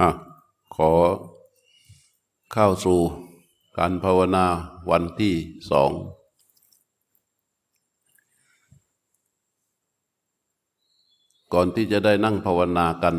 [0.00, 0.08] อะ
[0.74, 0.90] ขอ
[2.52, 3.00] เข้าสู่
[3.78, 4.44] การภาวนา
[4.90, 5.34] วันที่
[5.70, 5.92] สอง
[11.52, 13.16] ก่อนที่จะได้นั่งภาวนากัน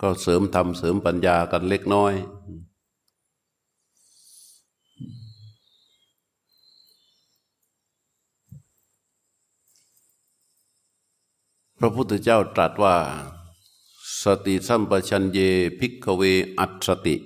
[0.00, 2.12] ก็เสริมธรรมเสริมปัญญากันเล็กน้อย
[11.78, 12.96] พระพุทธเจ้าตรัสว่า
[14.24, 15.38] สติสัมปชัญเญ
[15.78, 16.22] ภิกขเว
[16.58, 17.16] อสติ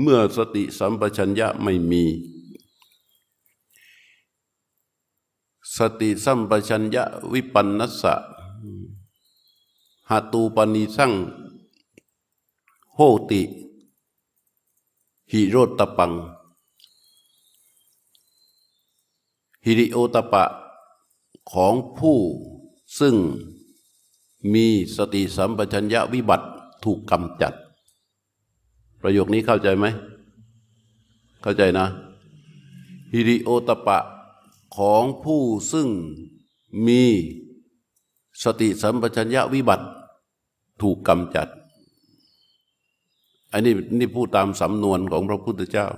[0.00, 2.04] เมื่อสติสัมปชัญญะไม่มี
[5.76, 8.14] สติสัมปชัญญวิปันนัสสะ
[10.10, 11.12] หตูปนิสัง
[12.94, 12.98] โห
[13.30, 13.42] ติ
[15.32, 16.12] หิโรตตัปปัง
[19.64, 20.44] หิริโอตปะ
[21.50, 22.18] ของผู้
[22.98, 23.16] ซึ่ง
[24.52, 24.66] มี
[24.96, 26.46] สติสัมปชัญญะวิบัติ
[26.84, 27.54] ถูกกำจัด
[29.00, 29.86] ประโยคนี้เข้าใจไหม
[31.42, 31.86] เข้าใจนะ
[33.12, 33.98] ฮิริโอตปะ
[34.76, 35.42] ของผู้
[35.72, 35.88] ซึ่ง
[36.86, 37.02] มี
[38.42, 39.86] สติสัมปชัญญะวิบัติ
[40.82, 41.48] ถูกกำจัด
[43.52, 45.88] อันนี้นี่พูดตามสำนวนของพระพุทธเจ้า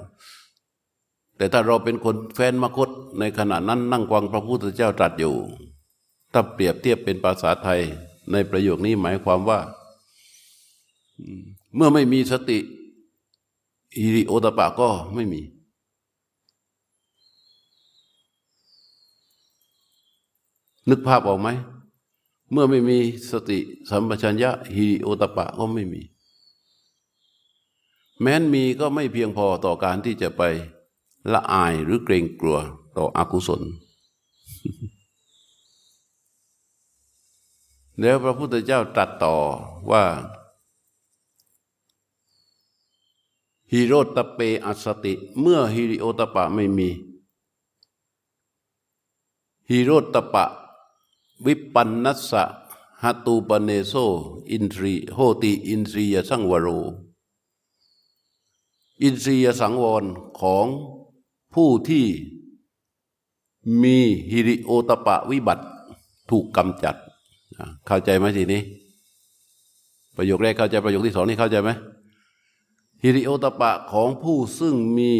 [1.36, 5.34] แต่ถ้าเราเป็นคนแฟนมคตในขณะนั้นนั่งฟังพระพุทธเจ้าตรัสอยู่
[6.32, 7.80] ถ้าเปรียบเทียบเป็นภาษาไทย
[8.32, 9.58] ในประโยคนี้หมายความว่า
[11.74, 12.58] เมื่อไม่มีสติ
[13.96, 15.42] อิริโอตปะก็ไม่มี
[20.88, 21.48] นึกภาพออกไหม
[22.52, 22.98] เมื่อไม่มี
[23.30, 23.58] สติ
[23.90, 26.02] สัมปชัญญะฮิริโอตปะก็ไม่มี
[28.20, 30.42] แม้นมีก็ไม่เพียงพอต่อการที่จะไป
[31.32, 32.58] ละอายหรือเกรงกลัว
[32.96, 33.62] ต่ออกุศล
[38.00, 39.36] แล้วพระพุทธเจ้าตรัสต่อ
[39.90, 40.04] ว่า
[43.72, 46.90] ฮิโรตเปอัสติ เมื่อฮิริโอตปะไม่มี
[49.70, 50.44] ฮิโรตปะ
[51.46, 52.44] วิปันนัสสะ
[53.02, 53.94] หตูปเนโซ
[54.50, 56.68] อินทรีโหติอินทรียสังวโร
[59.02, 60.04] อินทรียสังวร
[60.40, 60.66] ของ
[61.54, 62.06] ผู้ที่
[63.82, 63.96] มี
[64.30, 65.64] ฮิริโอตปะวิบัติ
[66.28, 66.96] ถูกกำจัด
[67.86, 68.62] เข้าใจไหมทีนี้
[70.16, 71.70] ประโยคแรกเข้าใจประโยคที่สองนี่เข้าใจไหม
[73.02, 75.12] ฮิริโอตปะของผู้ซึ่งมี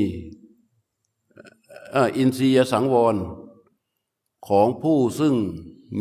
[2.17, 3.17] อินทรียสังวร
[4.49, 5.35] ของผู้ซึ่ง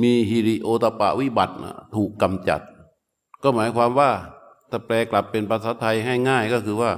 [0.01, 1.56] มีฮิริโอตปะวิบัติ
[1.96, 2.62] ถูกกำจัด
[3.44, 4.12] ก็หมายความว่า
[4.69, 6.91] ถ้าแปลกลับเป็นภาษาไทยให้ง่ายก็คือว่า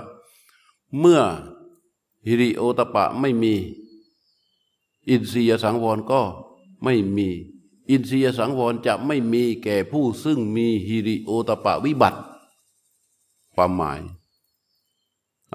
[0.99, 1.21] เมื่อ
[2.27, 3.53] ฮิริโอตปะไม่มี
[5.09, 6.21] อินทรียสังวรก็
[6.83, 7.29] ไม่มี
[7.89, 12.19] อินทรียสังวรจะไม่มีแก่ผู้ซึ่งมีฮิริโอตปะวิบัติ
[13.55, 13.99] ความหมาย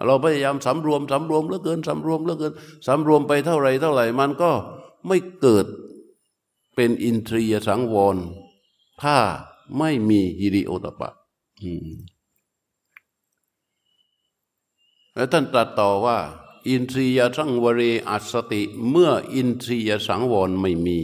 [0.06, 2.53] เราพยายามสำรวมสำรวมเหลือเกินสำรวมเหลือเกิน
[2.87, 4.50] สำรวมไปเท่าไรเท่าไหร่มันก็
[5.06, 5.66] ไม่เกิด
[6.75, 8.16] เป็นอินทรียสังวร
[9.03, 9.19] ถ้า
[9.78, 11.10] ไม่มีฮิริโอตปะ
[15.14, 16.19] แล้วท่านตรัสต่อว่า
[16.69, 20.99] อินทรียสังวเรอัสติ เมื่ออินทรียสังวรไม่มี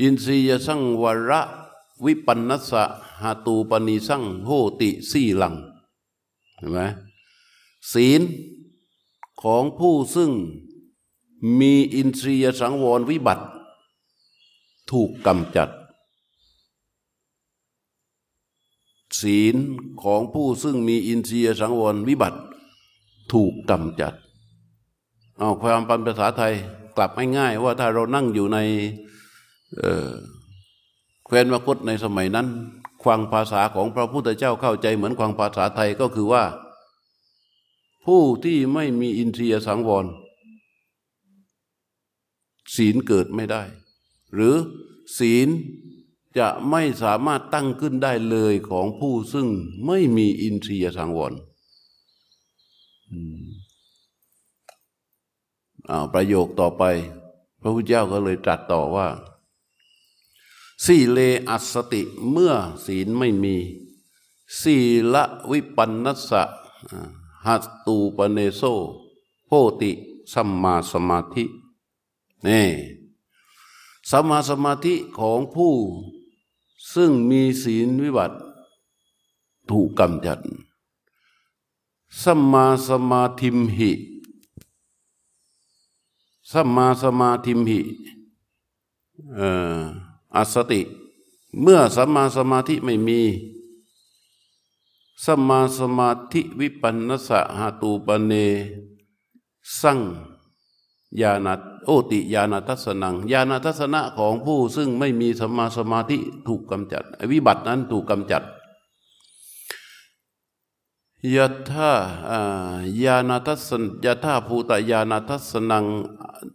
[0.00, 1.40] อินทรียสังวระ
[2.04, 2.84] วิปันนัสสะ
[3.22, 5.54] หาตูปนิสังโหติสี่หลัง
[6.56, 6.78] เห็นไหม
[7.92, 8.22] ศีล
[9.42, 10.32] ของผู้ซึ่ง
[11.58, 13.44] มีอินทรียสังวรวิบัติ
[14.90, 15.70] ถูกกำจัด
[19.20, 19.56] ศีล
[20.02, 22.38] ของผู้ซึ่งมีอินทรียสังวรวิบัติ
[23.32, 24.14] ถูกกำจัด
[25.38, 26.54] เอาความปันภาษาไทย
[26.96, 28.58] กลับง่ายๆว่าถ้าเรานั่งอยู่ใน
[31.24, 32.46] แคว้นมคตในสมัยนั้น
[33.02, 36.44] ควางภาษาของพระพุทธเจ้าเข้าใจเหมือนควางภาษาไทยก็คือว่า
[38.06, 40.06] ผู้ที่ไม่มีอินทรียสังวร
[42.76, 43.62] ศีลเกิดไม่ได้
[44.34, 44.54] หรือ
[45.18, 45.48] ศีล
[46.38, 49.46] จะไม่สามารถตั้งขึ้นได้เลยของผู้ซึ่ง
[49.86, 51.32] ไม่มีอินทรียสังวร
[55.90, 56.82] อาประโยคต่อไป
[57.60, 59.06] พระพุทธเจ้าก็เลยตรัสต่อว่า
[60.84, 61.18] สีเล
[61.48, 62.52] อสติเมื่อ
[62.84, 63.56] ศีลไม่มี
[64.60, 64.76] สี
[65.12, 66.42] ละวิปันนัสสะ
[67.46, 68.62] หัตตูปเนโซ
[69.46, 69.50] โพ
[69.80, 69.92] ติ
[70.32, 71.44] สัมมาสมาธิ
[72.46, 72.66] นี่
[74.10, 75.74] สัมมาสมาธิของผู้
[76.92, 78.36] ซึ่งมีศีลวิบัติ
[79.68, 80.40] ถูกกำจัด
[82.22, 83.92] สัมมาสมาธิมหิ
[86.50, 87.80] สัมมาสมาธิมหิ
[89.38, 90.80] อั อสติ
[91.60, 93.20] เมื่อสัมมาสมาธิไม่มี
[95.24, 98.32] สัมมาสมาธิวิปันนสะหาตูปเน
[99.80, 99.98] สั่ง
[101.20, 101.48] ญาณ
[101.84, 108.42] โอติญาณทัศนังญาณทัศนะของผู้ซึ่งไม่มีสัมมาสมาธิถูกกำจัด วิบัตินั้นถูกกำจัด
[111.34, 111.92] ยะธา
[113.02, 115.84] ญาณทัสสนะ ยถาภูตญาณทัสสนัง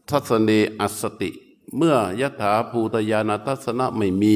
[0.09, 1.31] ทัสสเนอสติ
[1.75, 4.36] เมื่อยถาภูตญาณทัสสนะไม่มี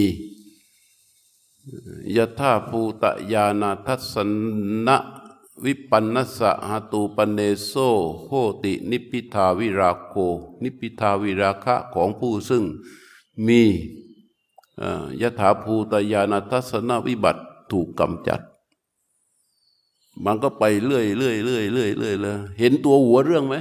[2.15, 4.15] ยถาภูตญาณทัสส
[4.87, 4.97] น
[5.65, 7.71] วิปันนัสสะหตูปนิโส
[8.25, 8.31] โห
[8.63, 10.13] ตินิพพิทาวิราโค
[10.63, 12.63] นิพพิทาวิราคะของผู้ซึ่ง
[13.47, 13.61] มี
[15.21, 17.41] ยถาภูตญาณทัสสนวิบัติ
[17.71, 18.41] ถูกกำจัด
[20.25, 23.55] มันก็ไปเรื่อยเรื่อยเรื่อยเรื่อยเรื่อยเลยเห็นตัวหัวเรื่องไหม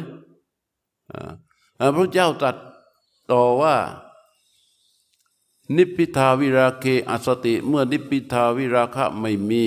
[1.97, 2.57] พระเจ้าตรัส
[3.33, 3.77] ต่อว่า
[5.77, 9.63] นิพพิทาวิราเคอสติ เมื่อนิพพิทาวิราคะไม่มี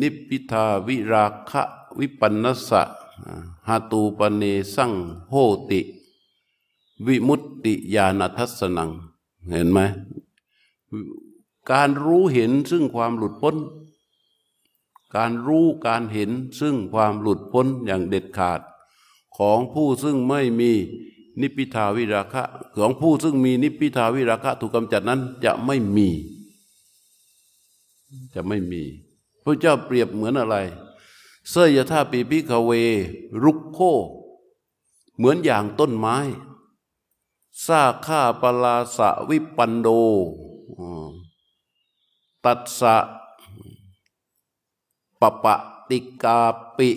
[0.00, 1.62] นิพพิทาวิราคะ
[1.98, 2.82] วิปันนสะ
[3.68, 4.42] หาตูปเน
[4.74, 4.92] สั่ง
[5.30, 5.34] โห
[5.70, 5.80] ติ
[7.06, 8.90] วิมุตติญาณทัศนัง
[9.50, 9.78] เห็นไหม
[11.70, 13.56] การรู้เห็นซึ่งความหลุดพ้น
[15.16, 16.30] การรู้การเห็น
[16.60, 18.60] ซึ่งความหลุดพ้นอย่างเด็ดขาด
[19.36, 20.72] ของผู้ซึ่งไม่มี
[21.40, 22.42] นิพิทาวิราคะ
[22.76, 26.08] ของผู้ซึ่งมีนิพิทาวิราคะถูกกำจัดนั้นจะไม่มี
[28.34, 28.82] จะไม่มี
[29.44, 30.56] พระเจ้าเปรียบเหมือนอะไร
[31.50, 32.70] เสยธาปีพิคเว
[33.42, 33.78] รุกโค
[35.16, 36.16] เหมือนอย่างต้นไม้
[37.66, 39.88] ซาข้าปลาสะวิปันโด
[42.44, 42.96] ตัดสะ
[45.20, 45.54] ปปะ
[45.88, 46.38] ติกา
[46.76, 46.90] ปิ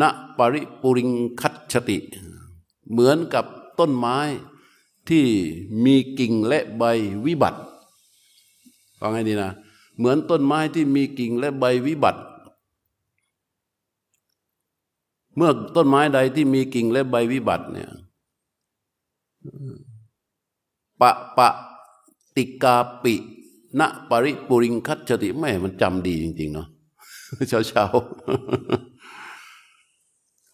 [0.00, 0.02] ณ
[0.36, 1.98] ปริปุริงคัตชติ
[2.90, 3.44] เหมือนกับ
[3.78, 4.18] ต้นไม้
[5.08, 5.26] ที่
[5.84, 6.84] มีกิ่งและใบ
[7.26, 7.60] วิบัติ
[9.00, 9.50] ฟังให้ดีนะ
[9.98, 12.20] เหมือนต้นไม้ที่มีกิ่งและใบวิบัติ
[15.36, 17.90] เมื่อต้นไม้ใดที่มีกิ่งและใบวิบัติเนี่ย
[21.00, 21.48] ปะปะ
[22.36, 23.14] ติกาปิ
[23.80, 26.68] ณปริปุริงคัตติแม่มันจำดีจริง ๆ เนาะ
[27.48, 27.84] เช้าเช้า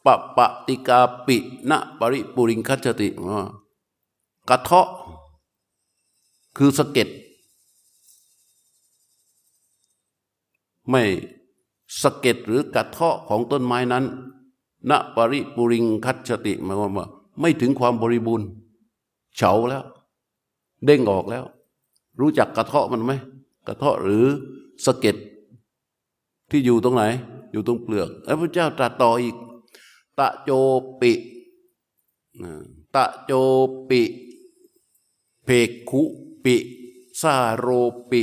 [0.04, 1.36] ปะปะติกาปิ
[1.70, 3.08] ณปริปุริงคัจติ
[4.48, 4.88] กระเทาะ
[6.56, 7.08] คือสะเก็ด
[10.90, 11.02] ไม่
[12.02, 14.04] สะเก็ดหรือกระเทาะของต้นไม้นั้น
[14.90, 17.06] ณปริปุริงคัจติหมายความว่า
[17.40, 18.46] ไม่ถึงความบริบูรณ์
[19.36, 19.84] เฉาแล้ว
[20.84, 21.44] เด้งออกแล้ว
[22.20, 23.12] รู้จักกระเทาะมันไหม
[23.66, 24.24] กระเทาะหรือ
[24.84, 25.16] สะเก็ด
[26.50, 27.04] ที่อยู่ตรงไหน
[27.52, 29.36] อยู่ตรงเปลือกแล้วพระเจ้าตรัสต่ออีก
[30.18, 30.50] ตะโจ
[31.00, 31.12] ปิ
[32.94, 33.32] ตะโจ
[33.88, 34.02] ปิ
[35.44, 36.02] เพกขุ
[36.44, 36.56] ปิ
[37.20, 37.66] ซาโร
[38.10, 38.22] ปิ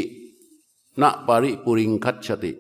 [1.01, 2.53] ณปริปุริงคัจติ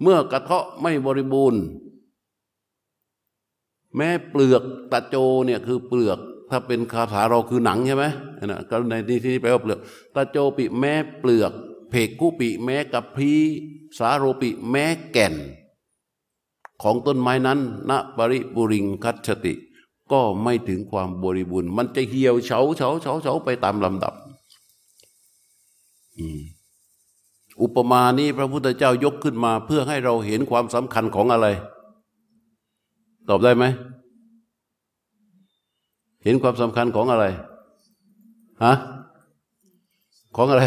[0.00, 1.62] เมื่อกระเทาะไม่บริบูรณ์
[3.96, 5.16] แม้เปลือกตะโจ
[5.46, 6.18] เนี่ยคือเปลือก
[6.50, 8.04] ถ้าเป็นคาถาเราคือหนังใช่ไหม
[8.46, 9.80] นะก็ในที่ที่แปลว่าเปลือก
[10.14, 11.52] ตะโจปิแม้เปลือก
[11.90, 13.32] เพกคุปิแม้กับพี
[13.98, 15.34] สาโรปิแม้แก่น
[16.82, 17.58] ของต้นไม้นั้น
[17.90, 19.54] ณปริบุริงคัตติ
[20.12, 24.14] ก็ไม่ถึงความบริบูรณ์ มันจะเหี่ยวเฉาเฉาเฉาเฉาไปตามลำดับ
[27.62, 31.46] อุปมานี้พระพุทธเจ้ายกขึ้นมาเพื่อให้เราเห็นความสำคัญของอะไร
[33.28, 33.64] ตอบได้ไหม
[36.24, 37.26] เห็นความสำคัญของอะไร
[38.64, 38.74] ฮะ
[40.36, 40.64] ของอะไร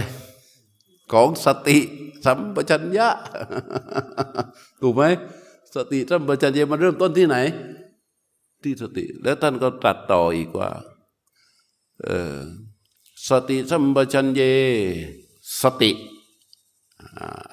[1.13, 1.77] ของสติ
[2.25, 3.07] สัมปชัญญะ
[4.81, 5.03] ถูกไหม
[5.75, 7.37] สติสัมปชัญญะมันเริ่มต้นที่ไหน
[8.63, 10.69] ที่สติ แล้วท่านก็ตรัสต่ออีกว่า
[12.03, 12.37] เออ
[13.29, 14.51] สติสัมปชัญญะ
[15.61, 15.91] สติ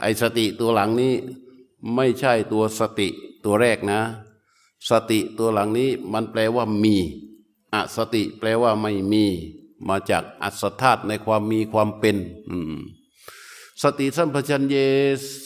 [0.01, 1.15] ไอสติตัวหลังนี้
[1.95, 3.09] ไม่ใช่ตัวสติ
[3.45, 4.01] ตัวแรกนะ
[4.91, 6.97] สติตัวหลังนี้มันแปลว่ามี
[7.73, 9.25] อสติแปลว่าไม่มี
[9.89, 12.17] มาจากอัศธาตในความมีความเป็น
[13.83, 14.87] สติสัมปชัญญะ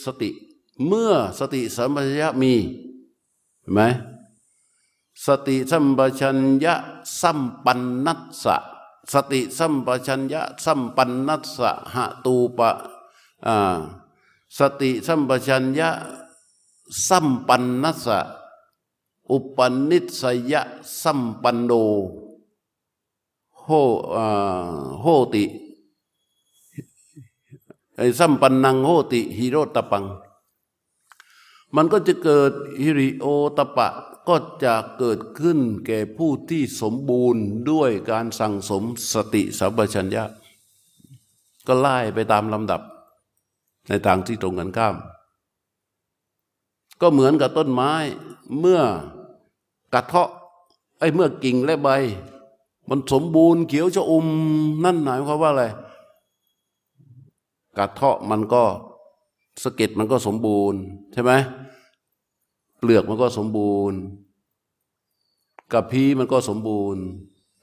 [0.05, 0.29] สติ
[0.85, 2.53] เมื่อสติสัมปชัญญะมี
[3.61, 3.81] เห็นไหม
[5.25, 6.73] สติสัมปชัญญะ
[7.21, 8.55] สัมปันนัสสะ
[9.11, 12.69] สติสัมปชัญญะสัมปันนัสสะหะตูปะ
[14.57, 15.89] สติสัมปชัญญะ
[17.07, 18.19] สัมปันนัสสะ
[19.31, 19.57] อุป
[19.89, 20.61] นิสยะ
[21.01, 21.71] สัมปันโน
[23.61, 23.67] โห
[25.01, 25.43] โหติ
[28.19, 30.05] สัมปันนังโหติฮิโรตปัง
[31.75, 33.25] มันก็จะเกิดฮิริโอ
[33.57, 33.89] ตปะ
[34.27, 38.83] ก็จะเกิดขึ้นแก่ผู้ที่สมบูรณ์ด้วยการสั่งสม
[39.13, 40.23] สติสัมปชัญญะ
[41.67, 42.81] ก็ไล่ไปตามลำดับ
[43.87, 44.95] ในทางที่ตรงกันข้าม
[47.01, 47.91] ก็เหมือนกับต้นไม้
[48.59, 48.81] เมื่อ
[49.93, 50.29] กระเทาะ
[50.99, 51.89] ไอ้เมื่อกิ่งและใบ
[52.89, 54.25] มันสมบูรณ์เขียวชะอม
[54.83, 55.65] นั่นหมายความว่าอะไร
[57.77, 58.63] กระเทาะมันก็
[59.63, 60.79] สะเก็ดมันก็สมบูรณ์
[61.13, 61.31] ใช่ไหม
[62.79, 63.99] เปลือกมันก็สมบูรณ์
[65.73, 67.03] กระพี้มันก็สมบูรณ์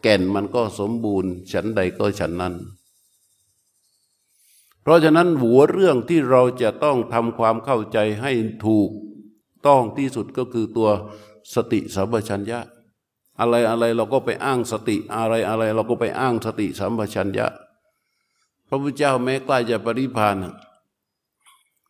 [0.03, 2.55] แก่นมันก็สมบูรณ์ ฉันใดก็ฉันนั้น
[4.83, 8.33] เพราะฉะนั้นหัวเรื่องที่เราจะต้องทำความเข้าใจให้
[8.67, 8.91] ถูก
[9.67, 10.91] ต้องที่สุดก็คือตัว
[11.55, 12.61] สติสัมปชัญญะ
[13.41, 17.47] อะไรอะไรเราก็ไปอ้างสติอะไรอะไรเราก็ไปอ้างสติสัมปชัญญะ
[18.69, 20.43] พระพุทธเจ้าแม้ใกล้จะปริพานธ์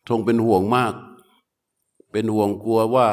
[0.09, 0.93] ทรงเป็นห่วงมาก
[2.11, 3.09] เป็นห่วงกลัวว่า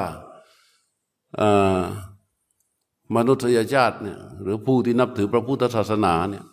[3.17, 6.45] มนุษยชาติเนี่ยหรือผู้ที่นับถือพระพุทธศาสนาเนี่ย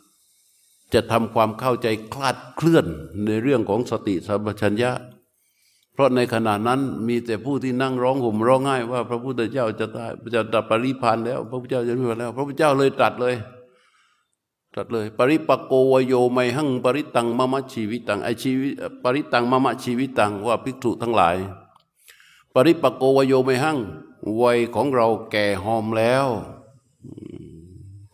[0.94, 2.86] จะทำความเข้าใจคลาดเคลื่อน
[3.26, 4.92] ในเรื่องของสติสัมปชัญญะ
[5.94, 13.36] เพราะในขณะนั้นมีแต่ผู้ที่นั่งร้องห่มร้องไห้ว่าพระพุทธเจ้าจะตายจะดับปริพันธ์แล้ว พระพุทธเจ้าจะไม่มาแล้ว พระพุทธเจ้าเลยตรัสเลย
[14.74, 18.70] ตรัสเลย ปริปโกวโยไมหังปริตังมะมะชีวิตังไอชีวิ
[19.04, 21.38] ปริตังมะมะชีวิตังว่าภิกษุทั้งหลาย
[22.54, 23.78] ปริปโกวโยไมหัง
[24.42, 26.28] วัยของเราแก่หอมแล้ว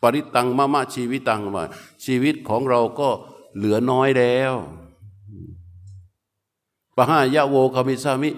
[0.02, 1.64] ปริตังมะมะชีวิตังว่า
[2.06, 3.10] ชีวิตของเราก็
[3.56, 4.54] เหลือน้อยแล้ว
[6.96, 8.30] ปะหายะโวคามิสามิ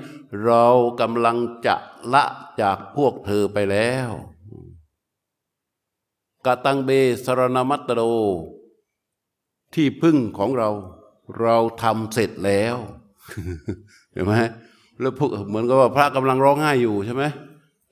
[0.43, 0.65] เรา
[0.99, 1.75] กำลังจะ
[2.13, 2.23] ละ
[2.61, 4.09] จากพวกเธอไปแล้ว
[6.47, 6.89] กตังเบ
[7.25, 8.01] สรณมัตโต
[9.73, 10.69] ที่พึ่งของเรา
[11.41, 12.75] เราทำเสร็จแล้ว
[14.13, 14.33] เห็นไหม
[14.99, 17.23] แล้วพวกเหมือนกับว่าพระกำลังร้องไห้อยู่ใช่ไหม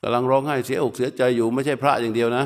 [0.02, 2.46] กำลังร้องไห้เสียอกเสียใจอยู่ ไม่ใช่พระอย่างเดียวนะ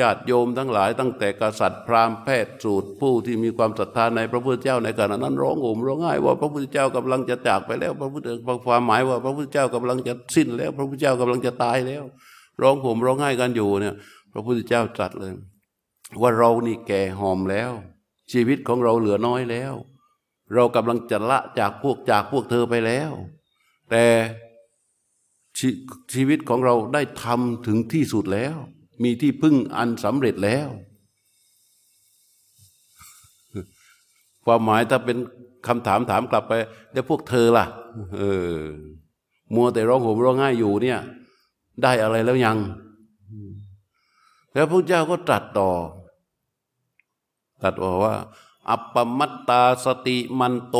[0.00, 8.28] ญาติโยมทั้งหลายตั้งแต่กษัตริย์พราหมณ์แพทย์สูตรผู้ที่มีความศรัทธาในพระพุทธเจ้าในขณะนั้นร้องโหมร้องไห้ว่าพระพุทธเจ้ากำลังจะจากไปแล้ว พระพุทธ
[8.66, 12.04] ความหมายว่าพระพุทธเจ้ากำลังจะสิ้นแล้ว พระพุทธเจ้ากำลังจะตายแล้ว
[12.62, 13.94] ร้องโหมร้องไห้กันอยู่เนี่ย
[14.38, 15.32] ระพุทธเจ้าตรัสเลย
[16.20, 17.72] ว่าเรานี่แก่หอมแล้ว
[18.32, 19.74] ชีวิตของเราเหลือน้อยแล้ว
[20.54, 23.10] เรากำลังจะละจากพวกจากพวกเธอไปแล้ว
[23.90, 24.04] แต่
[25.58, 25.60] ช
[26.14, 28.56] ชีวิตของเราได้ทำถึงที่สุดแล้ว
[29.02, 30.68] มีที่พึ่งอันสำเร็จแล้ว
[34.44, 35.18] ความหมายถ้าเป็น
[35.66, 36.52] คำถามถามกลับไป
[36.92, 37.66] แล้วพวกเธอล่ะ
[38.16, 38.22] เอ
[38.60, 38.64] อ
[39.54, 41.00] มัวแต่ร้องห่มร้องไห้อยู่เนี่ย
[41.82, 42.58] ได้อะไรแล้วยัง
[44.52, 45.70] แล้วพระเจ้าก็ตรัสต่อ
[47.60, 48.14] ตรัสบอกว่า
[48.68, 50.78] อัปปมัตตาสติมันโต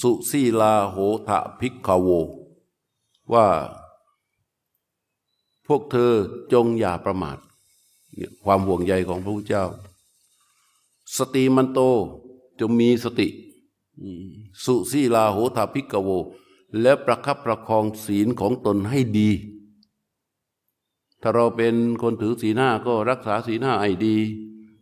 [0.00, 0.96] สุสีลาโห
[1.28, 2.08] ทะพิกขโว
[3.32, 3.46] ว่า
[5.66, 6.12] พวกเธอ
[6.52, 7.38] จงอย่าประมาท
[8.44, 9.64] ความห่วงใยของพระพุทธเจ้า
[11.16, 11.80] สติมันโต
[12.60, 13.28] จงมีสติ
[14.64, 16.10] สุสีลาโหทะพิกขโว
[16.80, 19.30] และประคับประคองศีลของตนให้ดี
[21.22, 24.16] ถ้าเราเป็นคนถือศีลห้าก็รักษาศีลห้าให้ดี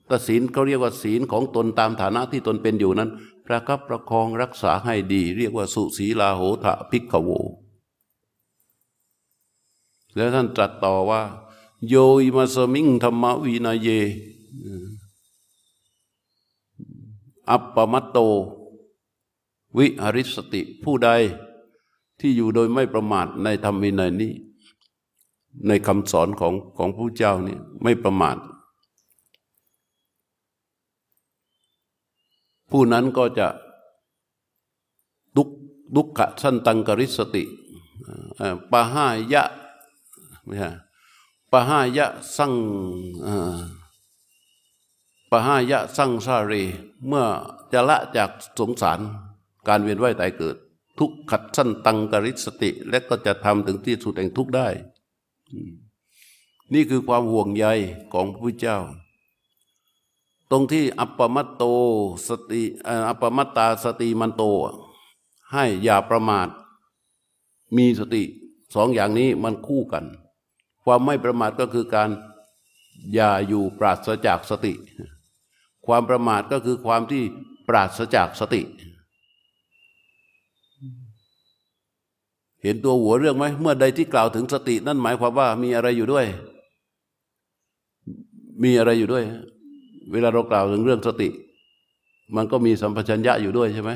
[0.06, 3.11] แต่ศีลเขาเรียกว่าศีลของตนตามฐานะที่ตนเป็นอยู่นั้น
[3.47, 7.30] ประคับประคองรักษาให้ดี เรียกว่าสุสีลาโหทะพิกขโว
[10.14, 11.23] แล้วท่านตรัสต่อว่า
[11.88, 13.88] โยยมาสมิงธรรมวินาเย
[17.50, 18.18] อัปปมัตโต
[19.76, 21.09] วิหริสติผู้ใด
[22.20, 24.32] ที่อยู่โดยไม่ประมาทในธรรมวินัยนี้
[25.69, 28.37] ในคำสอนของของผู้เจ้านี่ไม่ประมาท
[32.71, 33.49] ผู้นั้นก็จะ
[35.37, 35.49] ดุก
[35.97, 37.45] ดุกขะสันตังกริสติ
[38.73, 39.45] ปะห้ายะ
[40.45, 40.71] ไม่ใช่
[41.52, 42.52] ปะห้ายะสั่ง
[45.30, 46.52] ปะห้ายะสั่งซาเร
[47.07, 47.26] เมื่อ
[47.73, 49.00] จะละจากสงสาร
[49.69, 50.57] การเวียนว่ายตายเกิด
[50.99, 54.69] ทุกขัดสั้นตังกริสติ และก็จะทำถึงที่สุดแห่งทุกได้
[56.75, 57.66] นี่คือความห่วงใย
[58.12, 58.78] ของพระพุทธเจ้า
[60.50, 61.64] ตรงที่อัปปมัตโต
[62.28, 62.62] สติ
[63.09, 64.42] อัปปมัตตาสติมันโต
[65.52, 66.49] ให้อย่าประมาท
[67.76, 68.23] มีสติ
[68.75, 70.04] สองอย่างนี้มันคู่กัน
[70.85, 72.11] ความไม่ประมาทก็คือการ
[73.14, 74.73] อย่าอยู่ปราศจากสติ
[75.87, 77.23] ความประมาทก็คือความที่
[77.69, 78.62] ปราศจากสติ
[82.62, 86.26] เห็นตัวหัวเรื่องไหมเมื่อใดที่กล่าวถึงสติ นั่นหมายความว่ามีอะไรอยู่ด้วย
[88.62, 89.25] มีอะไรอยู่ด้วย
[90.12, 91.29] เวลาเรากล่าวถึงเรื่องสติ
[92.37, 93.90] มันก็มีสัมปชัญญะอยู่ด้วยใช่ไหม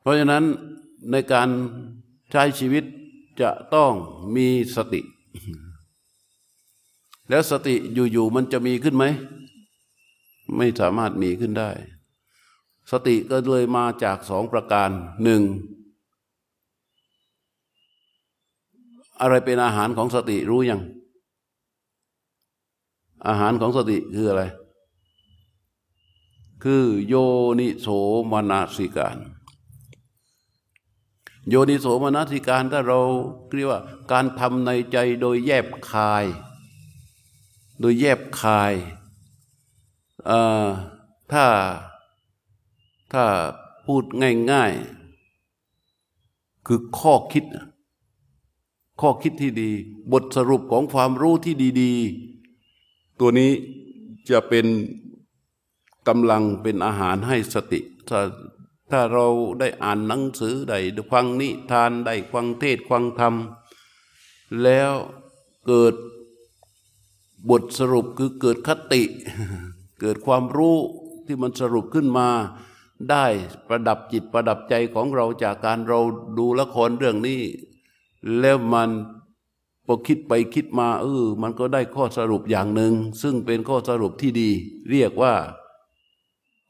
[0.00, 0.44] เพราะฉะนั้น
[1.10, 1.48] ในการ
[2.30, 2.84] ใช้ชีวิต
[3.40, 3.92] จะต้อง
[4.36, 5.00] มีสติ
[7.28, 7.74] แล้วสติ
[8.12, 9.04] อยู่ๆมันจะมีขึ้นไหม
[10.56, 11.70] ไม่สามารถมีขึ้นได้
[12.90, 14.90] สติก็เลยมาจากสองประการ
[15.24, 15.42] หนึ่ง
[19.22, 20.80] อะไรเป็นอาหารของสติรู้ยัง
[23.28, 24.44] อาหารของสติคืออะไร
[26.62, 27.14] คือโย
[27.60, 27.86] นิโส
[28.32, 29.16] มนสิการ
[31.48, 33.00] โยนิโสมนสิการถ้าเรา
[33.54, 36.24] เรียกว่าการทำในใจโดยแยบคาย
[37.80, 38.72] โดยแยบคาย
[41.32, 41.44] ถ้า
[43.12, 43.24] ถ้า
[43.86, 44.04] พูด
[44.52, 44.72] ง่าย
[45.88, 47.44] ๆ คือข้อคิด
[49.02, 49.70] ข้อคิดที่ดี
[50.12, 51.92] บทสรุปของความรู้ที่ดี
[52.56, 53.52] ๆ ตัวนี้
[54.30, 54.66] จะเป็น
[56.08, 58.20] กำลังเป็นอาหารให้สติ ถ้า
[58.90, 59.26] ถ้าเรา
[59.60, 60.78] ได้อ่านหนังสือได้
[61.12, 63.34] ฟังนิทานได้ฟังเทศฟังธรรม
[64.62, 64.92] แล้ว
[65.66, 65.94] เกิด
[67.50, 69.02] บทสรุปคือเกิดคติ
[70.00, 70.76] เกิดความรู้
[71.26, 72.28] ที่มันสรุปขึ้นมา
[73.10, 73.24] ได้
[73.68, 76.00] ประดับจิตประดับใจของเราจากการเรา
[76.38, 77.40] ดูละครเรื่องนี้
[78.40, 78.90] แล้วมัน
[79.86, 84.50] พอคิดไปคิดมาเออมันก็ได้ข้อสรุปอย่างหนึ่ง ซึ่งเป็นข้อสรุปที่ดี
[84.90, 85.34] เรียกว่า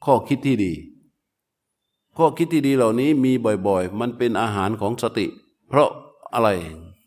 [0.04, 0.72] ข้อคิดที่ดี
[2.16, 3.32] ข้อคิดที่ดีเหล่านี้มี
[3.66, 5.26] บ่อยๆ มันเป็นอาหารของสติ
[5.68, 5.90] เพราะ
[6.34, 6.48] อะไร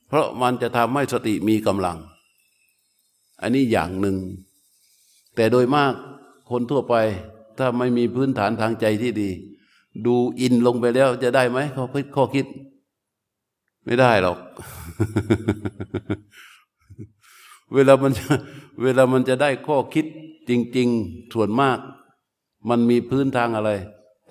[0.07, 1.97] เพราะมันจะทำให้สติมีกำลัง
[3.41, 4.17] อันนี้อย่างหนึ่ง
[5.35, 5.93] แต่โดยมาก
[6.49, 6.95] คนทั่วไป
[7.57, 9.29] ถ้าไม่มีพื้นฐานทางใจที่ดี
[10.05, 12.45] ดูอินลงไปแล้วจะได้ไหมข้อคิดข้อคิด
[13.85, 14.37] ไม่ได้หรอก
[17.73, 18.11] เวลามัน
[18.83, 20.05] เวลามันจะได้ข้อคิด
[20.49, 21.77] จริง ๆ ส่วนมาก
[22.69, 23.71] มันมีพื้นทางอะไร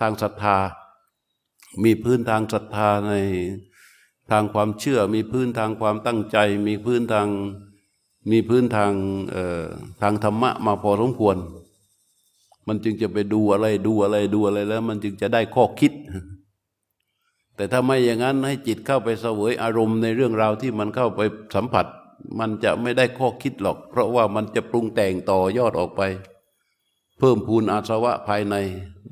[0.01, 0.57] ทางศรัทธา
[1.85, 3.13] มีพื้นทางศรัทธาใน
[4.31, 7.29] ทางความเชื่อ มีพื้นทางความตั้งใจ มีพื้นทาง
[8.31, 8.93] มีพื้นทาง
[10.03, 11.37] ทางธรรมะมาพอสมควร
[12.67, 15.93] มันจึงจะไปดูอะไรดูอะไรดูอะไรแล้ว มันจึงจะได้ข้อคิด
[17.57, 21.21] แต่ถ้าไม่อย่างนั้นให้จิตเข้าไปเสวยอารมณ์ในเรื่องราวที่มันเข้าไป
[21.55, 21.87] สัมผัส
[22.39, 26.03] มันจะไม่ได้ข้อคิดหรอก เพราะว่ามันจะปรุงแต่งต่อยอดออกไป
[27.19, 28.55] เพิ่มพูนอาสวะภายใน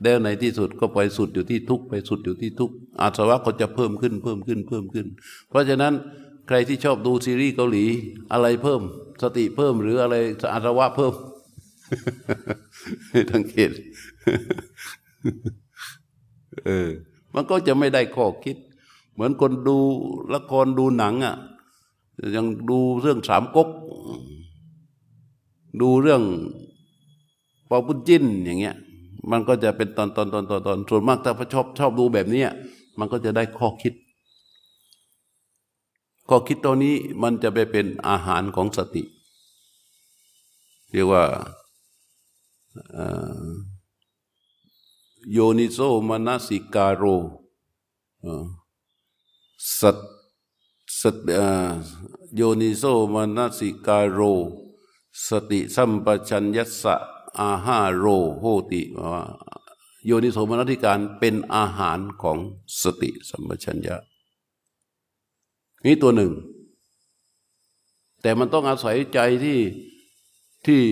[0.03, 5.07] แล้วในที่สุดก็ไปสุดอยู่ที่ทุกไปสุดอยู่ที่ทุกอาสวะก็จะเพิ่มขึ้นเพิ่มขึ้นเพิ่มขึ้น
[5.49, 5.93] เพราะฉะนั้น
[6.49, 7.85] ใครที่ชอบดูซีรีส์เกาหลี
[8.33, 8.81] อะไรเพิ่ม
[9.23, 10.17] สติเพิ่มหรืออะไร
[10.53, 11.15] อาสวะเพิ่ม
[13.31, 13.73] ทั้งเกต
[16.67, 16.91] เออ
[17.35, 18.57] มันก็จะไม่ได้ข้อคิด
[19.13, 19.77] เหมือนคนดู
[20.35, 21.37] ละครดูหนังอะ
[22.37, 23.69] ยังดูเรื่องสามก๊ก
[25.81, 26.23] ดูเรื่อง
[27.69, 28.77] ปอปุ้นจิ้นอย่างเงี้ย
[29.31, 32.45] มันก็จะเป็นตอนตอนตอนตอนตอนส่วนมากถ้าชอบชอบดูแบบนี้
[32.99, 33.95] มันก็จะได้ข้อคิด
[36.29, 39.03] ข้อคิดตัวนี้มันจะไปเป็นอาหารของสติ
[40.93, 41.23] เรียกว่า
[45.31, 47.03] โยนิโสมนสิกาโร
[49.79, 49.99] สัต
[50.99, 51.17] สต
[52.37, 54.19] โยนิโสมนสิกาโร
[55.27, 56.95] สติสัมปชัญญสะ
[57.39, 58.05] อาหาโร
[58.41, 58.83] โหติ
[60.07, 62.39] โยนิโสมนสิการเป็นอาหารของ
[62.81, 63.97] สติสัมปชัญญะ
[65.85, 66.33] นี่ตัวหนึ่ง
[68.23, 69.59] แต่มันต้องอาศัยใจที่
[70.67, 70.83] ที่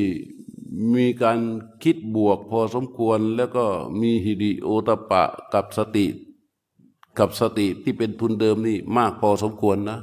[0.94, 1.38] มีการ
[1.82, 3.64] คิดบวกพอสมควรแล้วก็
[4.00, 6.06] มีฮิริโอตปะกับสติ
[7.18, 9.98] กับสติที่เป็นทุนเดิมนี่มากพอสมควรนะ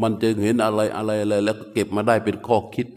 [0.00, 2.88] มันจะเห็นอะไรอะไรอะไร แล้วก็เก็บมาได้เป็นข้อคิด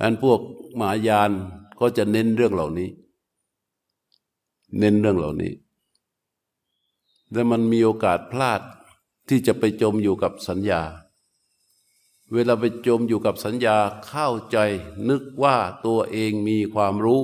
[0.00, 0.40] อันพวก
[0.76, 1.30] หมายาน
[1.80, 2.88] ก็จะเน้นเรื่องเหล่านี้
[4.78, 5.52] เน้นเรื่องเหล่านี้
[7.32, 8.60] และมันมีโอกาสพลาด
[9.28, 10.82] ที่จะไปจมอยู่กับสัญญา
[12.32, 14.56] เวลาไปจมอยู่กับสัญญาเข้าใจ
[15.08, 17.22] นึกว่าตัวเองมีความรู้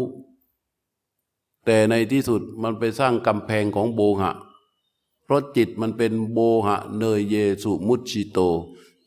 [1.65, 4.33] แต่ในที่สุดมันไปสร้างกำแพงของโบหะ
[5.25, 8.39] เพราะจิตมันเป็นโบหะเนยเยสุมุชิโต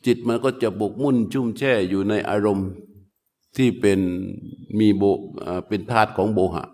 [0.05, 2.69] จิตมันก็จะบกมุ่นชุ่มแช่อยู่ในอารมณ์
[3.55, 3.99] ที่เป็น
[4.77, 5.03] มีโบ
[5.67, 6.65] เป็นธาตุของโบหะ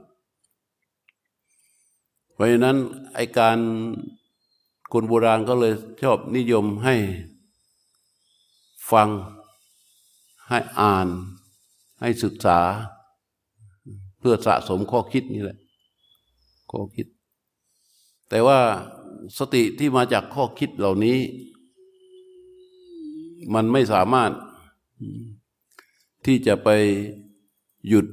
[2.33, 2.77] เพราะฉะนั้น
[3.13, 3.57] ไอการ
[4.91, 6.95] คนโบราณก็เลยชอบนิยมให้
[8.91, 9.09] ฟัง
[10.47, 11.07] ให้อ่าน
[11.99, 12.59] ให้ศึกษา
[14.19, 15.57] เพื่อสะสมข้อคิดนี่แหละ
[16.71, 17.07] ข้อคิด
[18.29, 18.59] แต่ว่า
[19.37, 21.17] สติที่มาจากข้อคิดเหล่านี้
[23.53, 24.31] มันไม่สามารถ
[26.25, 26.69] ที่จะไป
[27.87, 28.05] หยุด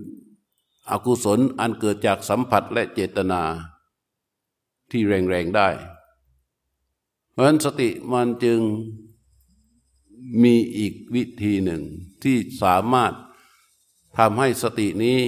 [0.91, 3.43] อกุศลอันเกิดจากสัมผัสและเจตนา
[4.91, 5.69] ที่แรงๆได้
[7.31, 8.61] เพราะฉะนั้นสติมันจึง
[10.43, 11.83] มีอีกวิธีหนึ่ง
[12.23, 13.13] ที่สามารถ
[14.17, 15.19] ทำให้สตินี้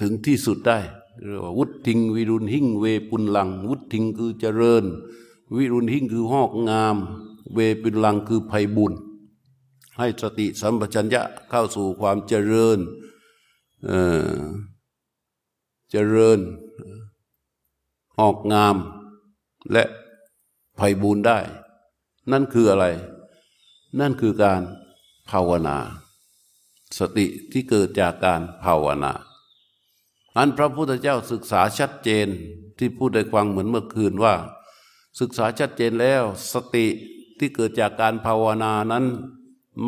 [0.00, 0.78] ถึงที่สุดได้
[1.24, 4.84] เรียกว่าวุฒทิงวิรุณหิ่งเวปุลลัง วุฒทิงคือเจริญ
[5.56, 6.96] วิรุณหิ่งคือหอกงาม
[7.54, 8.92] เวปุลลังคือภัยบุญ
[9.98, 12.78] ให้สติสัมปชัญญะเข้าสู่ความเจริญ
[15.90, 16.38] เจริญ
[18.18, 18.76] หอกงาม
[19.72, 19.84] และ
[20.78, 21.38] ภัยบุญได้
[22.30, 22.86] นั่นคืออะไร
[23.98, 24.62] นั่นคือการ
[25.30, 25.78] ภาวนา
[26.98, 29.12] สติที่เกิดจากการภาวนา
[30.36, 32.26] อันพระพุทธเจ้าศึกษาชัดเจน
[32.78, 34.34] ที่พูดได้ฟังเหมือนเมื่อคืนว่า
[35.20, 36.22] ศึกษาชัดเจนแล้ว
[36.52, 36.86] สติ
[37.38, 39.04] ที่เกิดจากการภาวนานั้น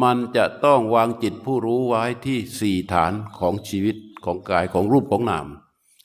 [0.02, 5.46] มันจะต้องวางจิตผู้รู้ไว้ที่สี่ฐานของชีวิตของกายของรูปของนาม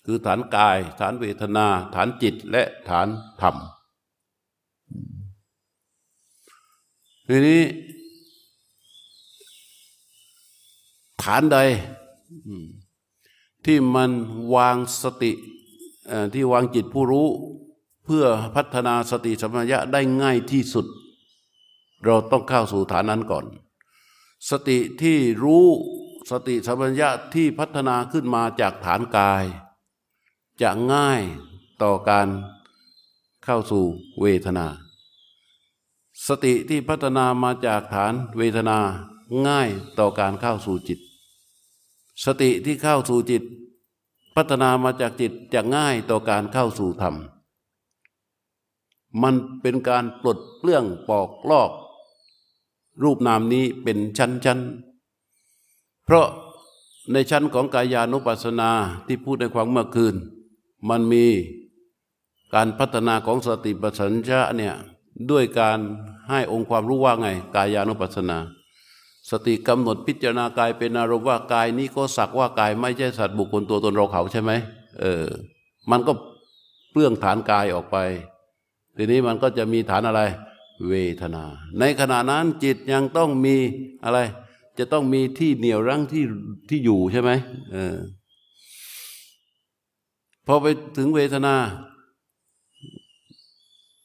[0.05, 3.07] คือฐานกาย ฐานเวทนา ฐานจิตและฐาน
[3.41, 3.55] ธรรม
[7.29, 7.61] ทีนี้
[11.21, 11.57] ฐานใด
[13.65, 14.11] ที่มัน
[14.55, 15.31] วางสติ
[16.33, 17.27] ที่วางจิตผู้รู้
[18.05, 20.85] เพื่อพัฒนาสติสัมปชัญญะได้ง่ายที่สุด
[22.03, 23.45] เราต้องเข้าสู่ฐานนั้นก่อน
[24.49, 25.65] สติที่รู้
[26.31, 29.43] สติสัมปชัญญะที่พัฒนาขึ้นมาจากฐานกาย
[30.61, 31.21] จะง่าย
[31.83, 32.27] ต่อการ
[33.43, 33.83] เข้าสู่
[34.21, 34.67] เวทนา
[36.25, 38.77] สติที่พัฒนามาจากฐานเวทนา
[39.47, 40.99] ง่ายต่อการเข้าสู่จิต
[42.25, 43.43] สติที่เข้าสู่จิต
[44.35, 47.15] พัฒนามาจากจิตจะง่ายต่อการเข้าสู่ธรรม
[49.21, 51.71] มันเป็นการปลดเปลื้องปอกลอก
[53.03, 56.27] รูปนามนี้เป็นชั้นๆ เพราะ
[57.11, 58.69] ในชั้นของกายานุปัสสนา
[59.07, 60.15] ที่พูดในความเมื่อคืน
[60.89, 61.25] มันมี
[62.53, 64.75] การพัฒนาของสติปัฏฐัญญะเนี่ย
[65.31, 65.79] ด้วยการ
[66.29, 68.37] ให้องค์ความรู้ว่าไง กายานุปัสสนา
[69.29, 74.51] สติกำหนดพิจารณากายเป็นอารมณ์ว่ากายนี้ก็สักว่ากายไม่ใช่สัตว์บุคคลตัวตนเราเขาใช่ไหม
[75.01, 75.25] เออ
[75.91, 76.13] มันก็
[76.91, 77.97] เปลื้องฐานกายออกไป
[78.97, 80.21] ทีนี้มันก็จะมีฐานอะไร
[80.89, 81.43] เวทนา
[81.79, 83.55] ในขณะนั้นจิตยังต้องมี
[84.03, 84.19] อะไร
[84.77, 86.23] จะต้องมีที่เหนี่ยวรั้งที่
[86.69, 87.31] ที่อยู่ใช่ไหม
[87.71, 87.95] เออ
[90.47, 91.55] พอไปถึงเวทนา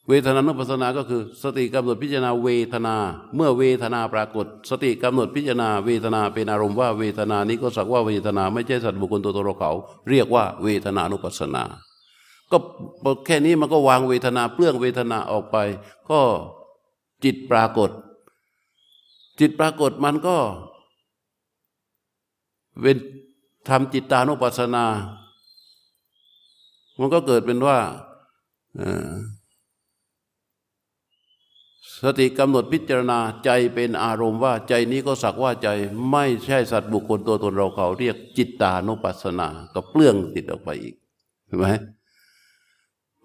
[0.09, 2.95] เวทนานุปัสสนาก็คือ สติกำหนดพิจารณาเวทนา
[3.35, 9.71] เมื่อเวทนาปรากฏ สติกำหนดพิจารณาเวทนาเป็นอารมณ์ว่าเวทนานี้ก็สักว่าเวทนาไม่ใช่สัตว์บุคคลตัวตนเราเขา
[10.09, 11.63] เรียกว่าเวทนานุปัสสนา
[12.51, 12.57] ก็
[13.25, 15.57] แค่นี้มันก็วางเวทนาเปลื้องเวทนาออกไป
[16.09, 16.19] ก็
[17.23, 17.89] จิตปรากฏ
[19.39, 20.37] จิตปรากฏมันก็
[22.81, 22.97] เว้น
[23.69, 24.85] ทำจิตตานุปัสสนา
[26.99, 27.77] มันก็เกิดเป็นว่า
[32.03, 35.67] สติกำหนดพิจารณาใจเป็นอารมณ์ว่าใจนี้ก็สักว่าใจ
[36.11, 40.95] ไม่ใช่สัตว์บุคคลตัวตนเราเขาเรียกจิตตานุปัสสนาก็เปลื้องติดออกไปอีก
[41.47, 41.67] เห็นไหม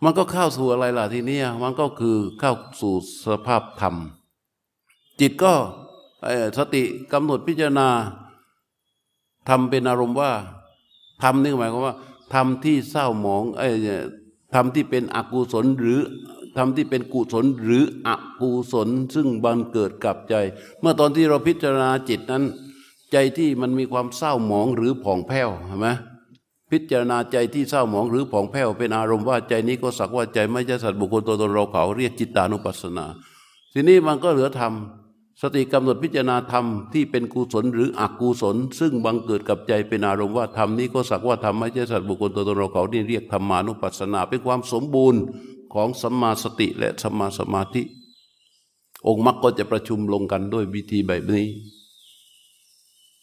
[0.02, 2.94] มันก็เข้าสู่อะไรล่ะทีนี้มันก็คือเข้าสู่
[3.26, 3.94] สภาพธรรม
[5.20, 5.52] จิตก็
[6.58, 7.88] สติกำหนดพิจารณา
[9.48, 10.32] ทำเป็นอารมณ์ว่า
[11.22, 11.94] ทำนี่หมายความว่า
[12.34, 13.68] ทำที่เศร้าหมองไอ้
[14.54, 16.00] ทำที่เป็นอกุศลหรือ
[16.58, 18.08] ทำที่เป็นกุศลหรืออ
[18.40, 20.34] กุศลซึ่งบังเกิดกับใจ
[20.80, 22.44] เมื่อตอนที่เราพิจารณาจิตนั้น
[23.12, 25.88] ใจที่มันมีความเศร้าหมองหรือผ่องแผ้วใช่ไหม
[26.70, 33.06] พิจารณาใจที่เศร้าหมองหรือผ่องแผ้วเป็นอารมณ์ว่าใจนี้ก็สักว่าใจไม่ใช่สัตว์บุคคลตัวตนเราเขาเรียกจิตตานุปัสสนา
[33.72, 34.72] ทีนี้มันก็เหลือธรรม
[35.42, 45.20] สติกำหนดพิจารณาธรรมที่เป็นกุศลหรืออกุศล ซึ่งบังเกิดกับใจเป็นอารมณ์ว่าธรรมนี้ก็สักว่าธรรมไม่ใช่สัตว์บุคคลตัวตนเราเขานี่เรียกธรรมานุปัสสนา เป็นความสมบูรณ์
[45.74, 47.82] ของสัมมาสติและสัมมาสมาธิ
[49.06, 51.46] องค์มรรคก็จะประชุมลงกันด้วยวิธีแบบนี้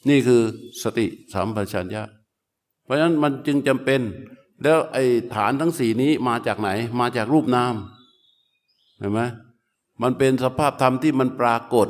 [0.09, 0.41] นี่คือ
[0.81, 2.03] สติสัมปชัญญะ
[2.83, 4.01] เพราะฉะนั้นมันจึงจำเป็น
[4.63, 5.03] แล้วไอ้
[5.33, 7.75] ฐานทั้งสี่นี้มาจากไหน มาจากรูปนาม
[8.97, 9.21] เห็นไหม
[10.01, 11.87] มันเป็นสภาพธรรมที่มันปรากฏ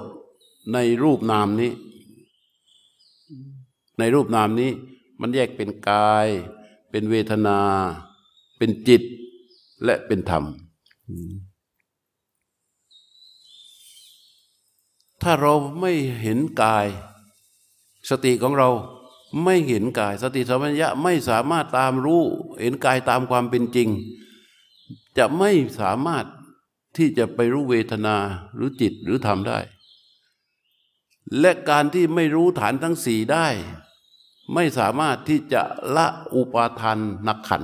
[0.74, 1.72] ในรูปนามนี้
[4.00, 4.72] ในรูปนามนี้
[5.22, 6.28] มันแยกเป็นกาย
[6.90, 7.60] เป็นเวทนา
[8.58, 9.02] เป็นจิต
[9.84, 10.44] และเป็นธรรม
[15.22, 16.88] ถ้าเราไม่เห็นกาย
[18.10, 18.70] สติของเรา
[19.44, 22.24] ไม่เห็นกาย สติสัมปชัญญะไม่สามารถตามรู้
[22.62, 23.90] เห็นกายตามความเป็นจริง
[25.18, 26.26] จะไม่สามารถ
[26.98, 28.16] ที่จะไปรู้เวทนา
[28.56, 29.60] หรือจิตหรือธรรมได้
[31.40, 33.48] และการที่ไม่รู้ฐานทั้งสี่ได้
[34.54, 35.62] ไม่สามารถที่จะ
[35.96, 37.64] ละอุปาทานนักขัน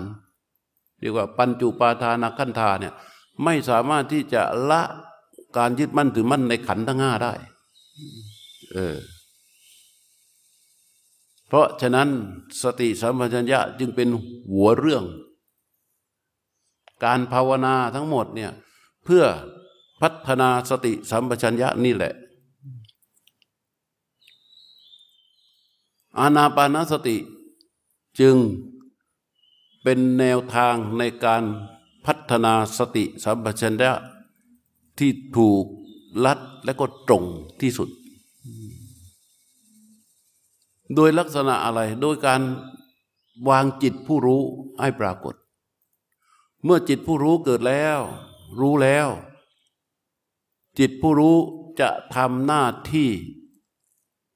[1.02, 2.94] เรียกว่าปัญจุปาทานาขันธาเนี่ย
[3.44, 4.82] ไม่สามารถที่จะละ
[5.58, 7.34] การยึดมั่นถือมั่นในขันทั้งห้าได้
[8.74, 8.98] เออ
[11.48, 12.10] เพราะฉะนั้น
[12.62, 14.08] สติสัมปชัญญะจึงเป็น
[14.52, 15.04] หัวเรื่อง
[17.04, 18.52] การภาวนาทั้งหมดเนี่ย
[19.04, 19.24] เพื่อ
[20.02, 22.14] พัฒนาสติสัมปชัญญะนี่แหละ
[26.20, 27.18] อานาปานสติ
[28.20, 28.36] จึง
[29.84, 31.44] เป็นแนวทางในการ
[32.06, 33.92] พัฒนาสติสัมปชัญญะ
[35.00, 35.66] ที่ถูก
[36.26, 37.24] ลัดและก็ตรง
[37.62, 37.90] ที่สุด
[40.96, 42.42] โดยลักษณะอะไร โดยการ
[43.50, 44.42] วางจิตผู้รู้
[44.82, 45.36] ให้ปรากฏ
[46.64, 48.00] เมื่อจิตผู้รู้เกิดแล้ว
[48.60, 49.08] รู้แล้ว
[50.80, 51.38] จิตผู้รู้
[51.80, 53.10] จะทำหน้าที่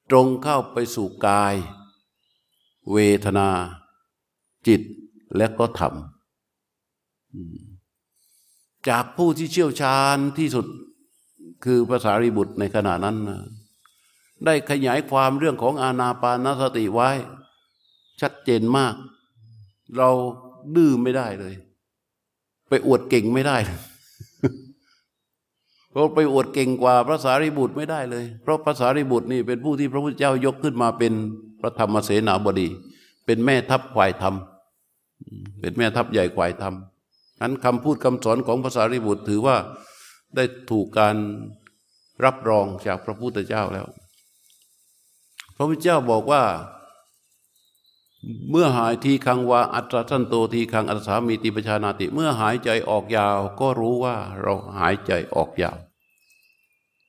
[0.10, 1.56] ตรงเข้าไปสู่กาย
[2.92, 3.50] เวทนา
[4.68, 4.82] จิต
[5.38, 5.94] และก็ธรรม
[8.90, 10.66] จากผู้ที่เชี่ยวชาญที่สุด
[11.66, 13.42] คือภาษาริบุตรในขณะนั้นนะ
[14.46, 17.10] ได้ขยายความเรื่องของอาณาปานสติไว้
[18.22, 18.96] ชัดเจนมาก
[19.98, 20.10] เรา
[20.76, 21.54] ดื้อไม่ได้เลย
[22.70, 23.58] ไปอวดเก่งไม่ได้
[25.92, 31.14] เพราะไปอวดเก่งกว่าพระสารีบุตรไม่ได้เลย เพราะพระสารีบุตรนี่เป็นผู้ที่พระพุทธเจ้ายกขึ้นมาเป็น
[31.62, 32.68] พระธรรมเสนาบดี
[33.26, 34.36] เป็นแม่ทัพควายธรรม
[35.60, 36.76] เป็นแม่ทัพใหญ่ควายธรรม
[37.42, 39.58] นั้นคำพูดคำสอนของภาษาริบุตรถือว่า
[40.36, 41.16] ได้ถูกการ
[42.24, 43.88] รับรองจากพระพุทธเจ้าแล้ว
[45.56, 46.44] พระพุทธเจ้าบอกว่า
[48.52, 55.78] เมื่อหายทีคังวาอัตราสันโตทีคังอัตสามีติปชานาติ เมื่อหายใจออกยาว ก็รู้ว่าเราหายใจออกยาว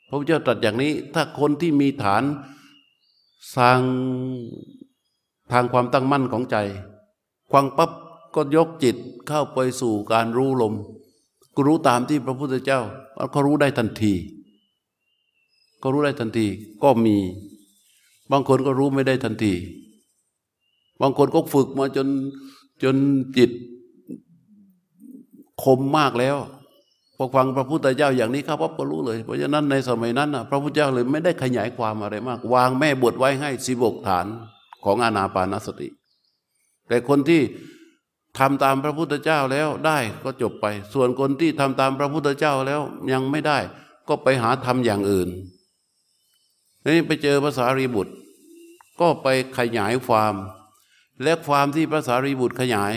[0.08, 2.22] พระพุทธเจ้าตรัสอย่างนี้ ถ้าคนที่มีฐาน
[3.56, 3.80] สร้าง
[5.52, 6.56] ทางความตั้งมั่นของใจ
[7.50, 7.90] ควังปั๊บ
[8.34, 8.96] ก็ยกจิต
[9.28, 10.74] เข้าไปสู่การรู้ลม
[11.54, 12.80] ก็รู้ตามที่พระพุทธเจ้า
[13.32, 14.14] เขารู้ได้ทันที
[15.82, 16.46] ก็รู้ได้ทันที
[16.82, 17.16] ก็มี
[18.32, 19.54] บางคนก็รู้ไม่ได้ทันที
[21.00, 22.08] บางคนก็ฝึกมาจน
[22.82, 22.96] จน
[23.36, 23.50] จิต
[25.62, 26.36] คมมากแล้ว
[27.16, 34.26] พอฟังพระพุทธเจ้าอย่างนี้ครับก็รู้เลย เพราะฉะนั้นในสมัยนั้นพระพุทธเจ้าเลยไม่ได้ขยายความอะไรมาก วางแม่บทไว้ให้สิบกฐาน
[34.84, 35.88] ของอานาปานสติ
[36.88, 37.42] แต่คนที่
[38.38, 42.80] ทำตามพระพุทธเจ้าแล้วได้ก็จบไป ส่วนคนที่ทำตามพระพุทธเจ้าแล้ว
[43.12, 43.58] ยังไม่ได้
[44.08, 45.28] ก็ไปหาทำอย่างอื่น
[46.84, 48.14] นี่ไปเจอภาษารีบุตร
[49.00, 50.34] ก็ไปขยายความ
[51.22, 52.92] และความที่ภาษารีบุตรขยาย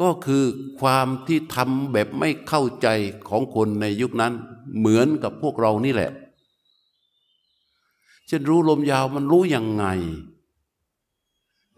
[0.00, 0.44] ก็คือ
[0.80, 2.88] ความที่ทำแบบไม่เข้าใจ
[3.28, 4.32] ของคนในยุคนั้น
[4.78, 6.10] เหมือนกับพวกเรานี่แหละ
[8.26, 9.86] เช่นรู้ลมยาวมันรู้ยังไง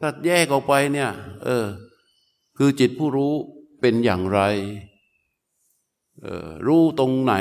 [0.00, 1.10] ถ้าแยกออกไปเนี่ย
[1.44, 1.66] เออ
[2.56, 3.32] คือจิตผู้รู้
[3.80, 4.40] เป็นอย่างไร
[6.66, 7.34] รู้ตรงไหน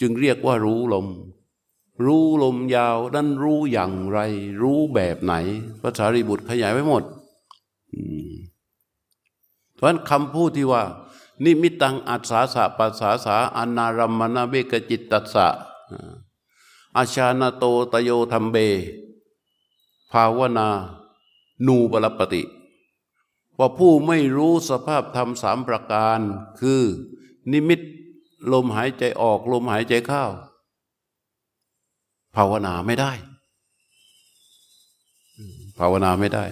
[0.00, 1.06] จึงเรียกว่ารู้ลม
[2.04, 4.18] รู้ลมยาวนั้นรู้อย่างไร
[4.62, 5.34] รู้แบบไหน
[5.80, 7.02] พระสารีบุตรขยายไว้หมด
[9.74, 10.82] เพราะฉะนั้นคำพูดที่ว่า
[11.44, 15.46] นิมิตังอัศาสะปัสสาสาอนารัมมนาเบกจิตตัสสะ
[16.96, 18.56] อาชานาโตตโยธรรมเบ
[20.12, 20.68] ภาวนา
[21.66, 22.42] นูปรปติ
[23.58, 26.20] ว่าผู้ไม่รู้สภาพธรรมสามประการ
[26.60, 26.82] คือ
[27.52, 27.80] นิมิต
[28.52, 30.24] ลมหายใจออกลมหายใจเข้า
[32.36, 33.12] ภาวนาไม่ได้
[35.78, 36.44] ภาวนาไม่ได้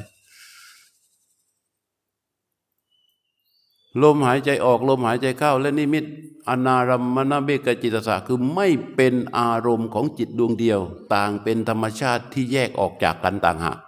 [4.03, 6.05] ลมหายใจออกลมหายใจเข้า และนิมิต
[6.49, 10.81] อนารัมมณเบกจิตสะคือไม่เป็นอารมณ์ของจิตดวงเดียว
[11.14, 13.79] ต่างเป็นธรรมชาติที่แยกออกจากกันต่างหาก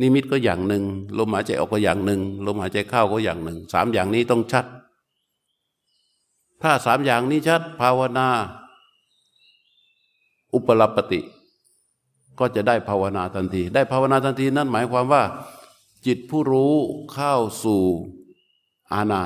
[0.00, 0.84] นิมิตก็อย่างหนึ่ง
[1.18, 4.64] ลมหายใจออกก็อย่างหนึ่งลมหายใจเข้าก็อย่างหนึ่งสามอย่างนี้ต้องชัด
[6.62, 8.28] ถ้าสามอย่างนี้ชัด ภาวนา
[10.54, 11.20] อุปลปติ
[12.38, 15.22] ก็จะได้ภาวนาทันที ได้ภาวนาทันทีนั่นหมายความว่า
[16.06, 16.74] จิตผู้รู้
[17.12, 17.82] เข้าสู่
[18.92, 19.22] อาณา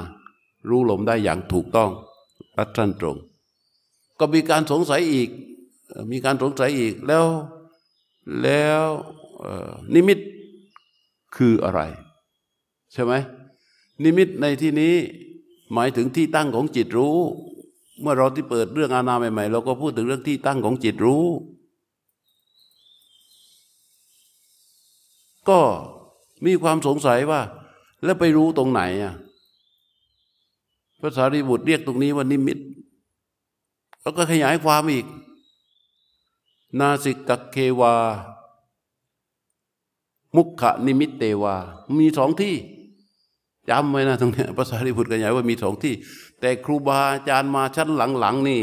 [0.69, 1.91] รู้ลมได้อย่างถูกต้อง
[2.59, 3.17] รัดสั้นตรง
[4.19, 5.29] ก็มีการสงสัยอีก
[6.11, 7.27] มีการสงสัยอีกแล้ว
[8.43, 8.85] แล้ว
[9.95, 10.19] นิมิต
[11.37, 11.81] คืออะไร
[12.93, 13.13] ใช่ไหม
[14.03, 14.95] นิมิตในที่นี้
[15.73, 17.17] หมายถึงที่ตั้งของจิตรู้
[18.01, 21.25] เมื่อเราที่เปิดเรื่องอาณาใหม่ๆเราก็พูดถึงเรื่องที่ตั้งของจิตรู้
[25.49, 25.61] ก็
[26.47, 27.41] มีความสงสัยว่า
[28.05, 29.15] แล้วไปรู้ตรงไหนอะ
[31.01, 32.59] ภาษาริบุตรเรียกตรงนี้ว่านิมิต
[34.03, 35.07] แล้วก็ขยายความอีก
[36.81, 37.95] นาสิกเควา
[40.37, 41.55] มุขนิมิตเตวา
[41.99, 42.55] มีสองที่
[43.71, 45.95] จำไว้นะตรงนี้ภาษาริบุตรกันใหญ่ว่ามีสองที่
[46.41, 47.89] แต่ครูบาอาจารย์มาชั้น
[48.19, 48.63] หลังๆนี่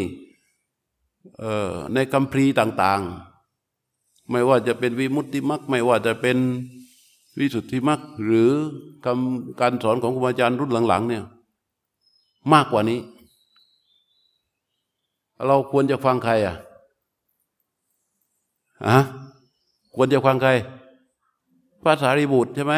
[1.93, 6.37] ในคำพีต่างๆ ไม่ว่าจะเป็นวิมุตติมักไม่ว่าจะเป็น
[7.39, 8.51] วิสุทธิมรรคหรือ
[9.05, 11.23] คำการสอนของครูบาอาจารย์รุ่นหลัง ๆ เนี่ย
[12.53, 12.99] มากกว่านี้
[15.45, 16.55] เราควรจะฟังใครอะ
[18.87, 18.99] อะ
[19.95, 20.51] ควรจะฟังใคร
[21.85, 22.75] พระสารีบุตรใช่ไหม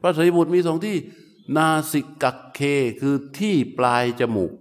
[0.00, 0.96] พระสารีบุตรมีสองที่
[1.56, 2.60] นาสิกักเค
[3.00, 4.52] คือที่ปลายจมูก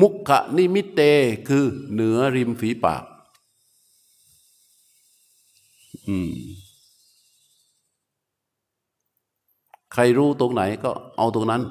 [0.00, 1.00] มุขนิมิตเต
[1.48, 3.04] คือเหนือริมฝีปาก
[6.08, 6.32] อืม
[9.92, 11.62] ใครรู้ตรงไหนก็เอาตรงนั้น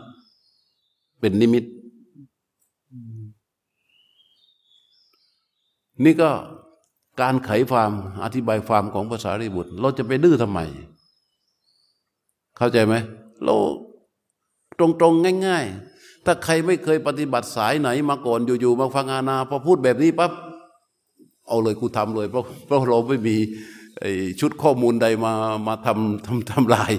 [1.19, 1.63] เป็นนิมิต
[6.03, 6.29] นี่ก็
[7.21, 7.91] การไขความ
[8.23, 10.59] อธิบายความของภาษาริบุตร เราจะไปดื้อทำไม
[12.57, 12.95] เข้าใจไหม
[13.43, 13.55] เรา
[14.79, 20.31] ตรงๆง่าย ๆ ถ้าใครไม่เคยปฏิบัติสายไหนมาก่อนอยู่ๆมาฟังอาณาพอพูดแบบนี้ปั๊บ
[21.47, 23.35] เอาเลยกูทำเลยเพราะเพราะเราไม่มี
[24.39, 25.31] ชุดข้อมูลใดมา
[25.67, 26.93] มาทำทำทำลาย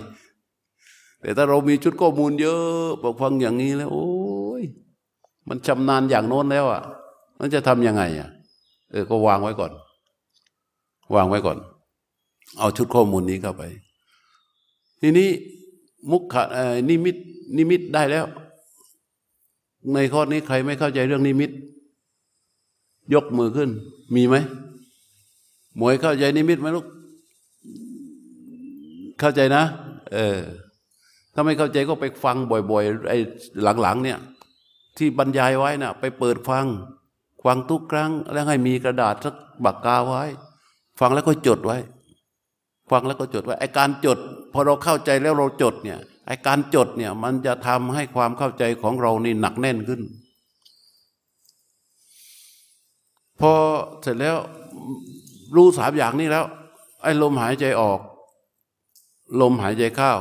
[1.21, 4.09] แต่ถ้าเรามีชุดข้อมูลเยอะบอกฟังอย่างนี้แล้ว โอ้
[4.61, 4.63] ย
[5.49, 6.83] มันชำนาญอย่างโน้นแล้วอะ
[7.39, 8.29] มันจะทำยังไงอะ
[8.93, 9.73] เออก็วางไว้ก่อน
[11.15, 11.59] วางไว้ก่อน
[12.59, 13.63] เอาชุดข้อมูลนี้เข้าไป
[15.01, 15.29] ทีนี้
[16.11, 16.43] มุขะ
[16.89, 17.17] นิมิต
[17.57, 18.25] นิมิตได้แล้ว
[19.95, 21.51] ในข้อนี้ใครไม่เข้าใจเรื่องนิมิต
[23.15, 23.71] ยกมือขึ้น
[24.15, 24.37] มีไหม
[25.77, 26.87] หมวยเข้าใจนิมิตไหมลูก
[29.21, 29.63] เข้าใจนะ
[30.13, 30.39] เออ
[31.35, 33.19] ถ้าไม่เข้าใจก็ไปฟังบ่อยๆไอ้
[33.83, 34.19] หลังๆ เนี่ย
[34.97, 36.67] ที่บรรยายไว้นะ่ะ ไปเปิดฟัง
[37.45, 40.25] ฟังทุกครั้ง แล้วให้มีกระดาษสักบักกาไว้
[41.01, 41.79] ฟังแล้วก็จดไว้
[42.91, 44.19] ฟังแล้วก็จดไว้ไอการจด
[44.53, 50.01] พอเราเข้าใจแล้วเราจดเนี่ยไอการจดเนี่ยมันจะทำให้ความเข้าใจของเรานี่หนักแน่นขึ้น
[53.41, 53.53] พอ
[54.03, 54.37] เสร็จแล้ว
[55.57, 56.45] รู้สามอย่างนี้แล้ว
[57.03, 58.01] ไอ้ลมหายใจออก
[59.41, 60.13] ลมหายใจเข้า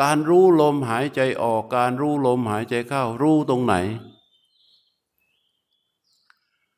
[0.00, 3.74] การรู้ลมหายใจออก การรู้ลมหายใจเข้า รู้ตรงไหน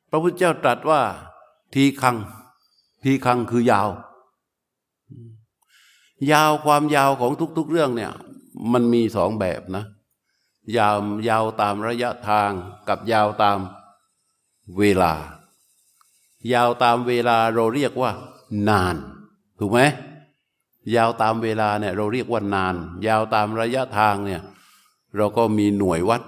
[0.09, 1.01] พระพุทธเจ้าตรัสว่า
[1.73, 2.17] ทีคัง
[3.03, 3.89] ทีคังคือยาว
[6.31, 8.11] ยาวความยาวของทุก ๆ เรื่องเนี่ย
[8.71, 9.83] มันมีสองแบบนะ
[10.77, 10.95] ยาว
[11.29, 12.51] ยาวตามระยะทาง
[12.87, 13.57] กับยาวตาม
[14.77, 15.13] เวลา
[16.53, 18.11] ยาวตามเวลาเราเรียกว่า
[18.69, 18.95] นาน
[19.59, 19.79] ถูกไหม
[20.95, 22.75] ยาวตามเวลาเนี่ยเราเรียกว่านาน
[23.07, 24.41] ยาวตามระยะทางเนี่ย
[25.17, 26.21] เราก็มีหน่วยวัด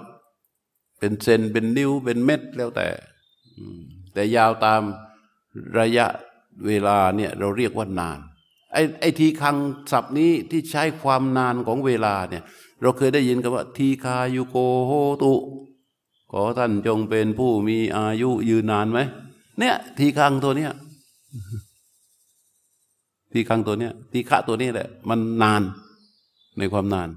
[0.98, 2.88] เป็นเซนเป็นนิ้วเป็นเม็ดแล้วแต่
[4.12, 4.82] แต่ยาวตาม
[5.78, 6.06] ระยะ
[6.66, 8.18] เวลาเนี่ยเราเรียกว่านาน
[8.72, 9.56] ไอ้ไอ้ทีคัง
[9.92, 12.42] ศัพท์นี้ที่ใช้ความนานของเวลาเนี่ย
[12.82, 15.34] เราเคยได้ยินกันว่า ทีคายุโกโหตุ
[16.32, 18.98] ขอท่านจงเป็นผู้มีอายุยืนนานไหม
[19.58, 20.72] เนี่ยทีคังตัวเนี้ย
[23.32, 25.62] ทีคังตัวเนี้ยทีฆะตัวนี้แหละมันนาน
[26.58, 27.08] ในความนาน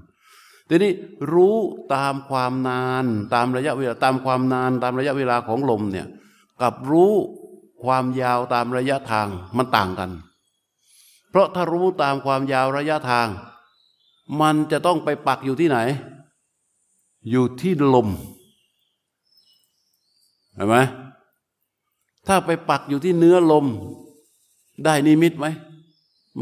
[0.68, 0.92] ทีนี้
[1.32, 1.56] รู้
[1.94, 6.06] ตามความนาน ตามระยะเวลาตามความนาน ตามระยะเวลาของลมเนี่ย
[6.62, 7.14] กับรู้
[7.84, 10.10] ความยาวตามระยะทางมันต่างกัน
[11.30, 13.28] เพราะถ้ารู้ตามความยาวระยะทาง
[14.40, 15.78] มันจะต้องไปปักอยู่ที่ไหน
[17.30, 18.08] อยู่ที่ลม
[20.54, 20.76] เห็นไหม
[22.26, 23.66] ถ้าไปปักอยู่ที่เนื้อลม
[24.84, 25.46] ได้นิมิตไหม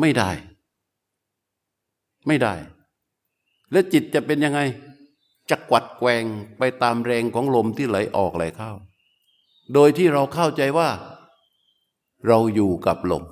[0.00, 0.30] ไม่ได้
[2.26, 2.54] ไม่ได้
[3.70, 4.60] แล้วจิตจะเป็นยังไง
[5.50, 6.24] จะกวัดแกง
[6.58, 8.70] ไปตามแรงของลมที่ไหลออกไหลเข้า
[9.74, 10.88] โดยที่เราเข้าใจว่า
[12.28, 13.24] เราอยู่กับลม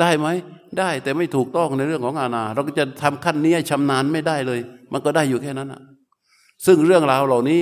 [0.00, 0.26] ได้ไหม
[0.78, 4.60] ได้แต่ไม่ถูกต้องในเรื่องของอาณา เราก็จะทำขั้นนี้ชำนาญไม่ได้เลย
[4.92, 5.82] มันก็ได้อยู่แค่นั้นนะ
[6.66, 7.60] ซึ่งเรื่องราวเหล่านี้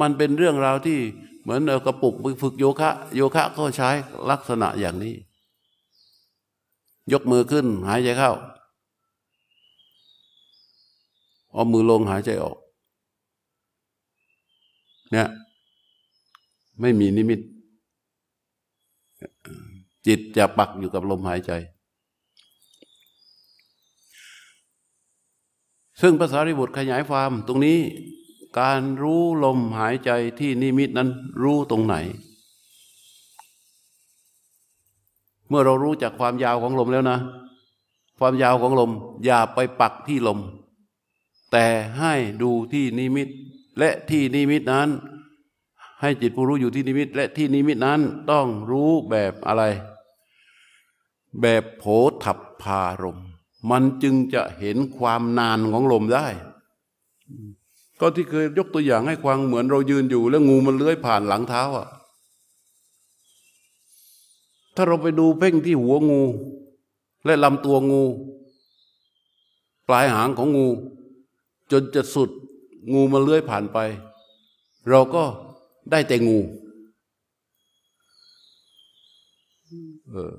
[0.00, 0.98] มันเป็นเรื่องราวที่
[1.42, 3.88] เหมือนกระปุกฝึกโยคะ โยคะก็ใช้
[4.30, 5.14] ลักษณะอย่างนี้
[7.12, 8.32] ยกมือขึ้น หายใจเข้า
[11.52, 12.56] เอามือลงหายใจออก
[15.12, 15.28] เนี่ย
[16.80, 17.40] ไม่มีนิมิต
[20.06, 21.52] จิตจะปักอยู่กับลมหายใจ
[26.00, 27.78] ซึ่งภาษาริบุตรขยายความตรงนี้
[28.60, 31.08] การรู้ลมหายใจที่นิมิตนั้น
[31.42, 31.96] รู้ตรงไหน
[35.48, 37.18] เมื่อเรารู้จากความยาวของลมแล้วนะ
[38.18, 38.90] ความยาวของลม
[39.24, 40.38] อย่าไปปักที่ลม
[41.52, 41.66] แต่
[41.98, 43.28] ให้ดูที่นิมิต
[43.78, 44.88] และที่นิมิตนั้น
[46.02, 48.00] ให้จิตผู้รู้อยู่ที่นิมิต และที่นิมิตนั้น
[48.30, 49.62] ต้องรู้แบบอะไร
[51.40, 51.84] แบบโผ
[52.22, 53.20] ถับพารม
[53.70, 56.26] มันจึงจะเห็นความนานของลมได้
[58.00, 61.88] ก็ที่เคยยกตัวอย่างให้ฟังเหมือนเรายืนอยู่ แล้วงูมันเลื้อยผ่านหลังเท้าอะ
[64.74, 66.22] ถ้าเราไปดูเพ่งที่หัวงู
[67.24, 68.04] และลำตัวงู
[69.88, 70.68] ปลายหางของงู
[71.70, 72.30] จนจะสุด
[72.92, 73.78] งูมาเลื้อยผ่านไป
[74.88, 75.24] เราก็
[75.90, 76.38] ได้แต่งู
[80.10, 80.34] เออ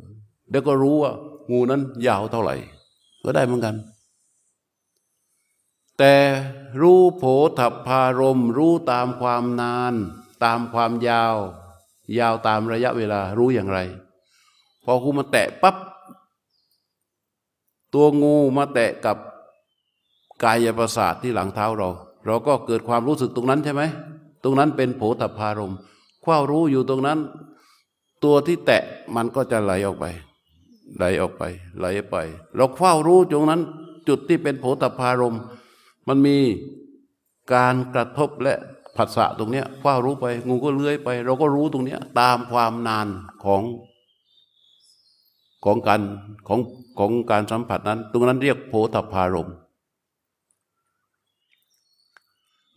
[0.50, 1.12] เดี๋ยวก็รู้ว่า
[1.52, 2.56] งูนั้นยาวเท่าไหร่
[3.24, 3.76] ก็ได้เหมือนกัน
[5.98, 6.14] แต่
[6.82, 7.24] รู้โผ
[7.60, 9.94] ถัพารมรู้ตามความนาน
[10.44, 11.36] ตามความยาว
[12.20, 13.80] ยาวตามระยะเวลารู้อย่างไร
[14.84, 15.76] พอกูมาแตะปับ๊บ
[17.94, 19.18] ตัวงูมาแตะกับ
[20.44, 21.89] กายประสาทที่หลังเท้าเรา
[22.26, 23.82] เราก็เกิดความรู้สึกตรงนั้นใช่ไหม
[24.44, 25.74] ตรงนั้นเป็นโผฏฐารม
[26.26, 27.20] ความรู้อยู่ตรงนั้น
[28.24, 28.84] ตัวที่แตะ
[29.16, 30.06] มันก็จะไหลออกไป
[30.98, 31.44] ไหลออกไป
[31.78, 32.16] ไหลไป
[32.56, 33.62] เราเฝ้ารู้ตรงนั้น
[34.08, 35.38] จุดที่เป็นโผฏฐารม
[36.08, 36.38] มันมี
[37.54, 38.56] การกระทบและ
[38.96, 43.08] ผัสสะตรงเนี้ยเฝ้ารู้ไป งูก็เลื้อยไป เราก็รู้ตรงเนี้ย ตามความนาน
[43.44, 43.64] ของ
[45.66, 46.02] ของการ
[46.48, 46.60] ของ
[47.00, 49.50] ของการสัมผัสนั้น ตรงนั้นเรียกโผฏฐารม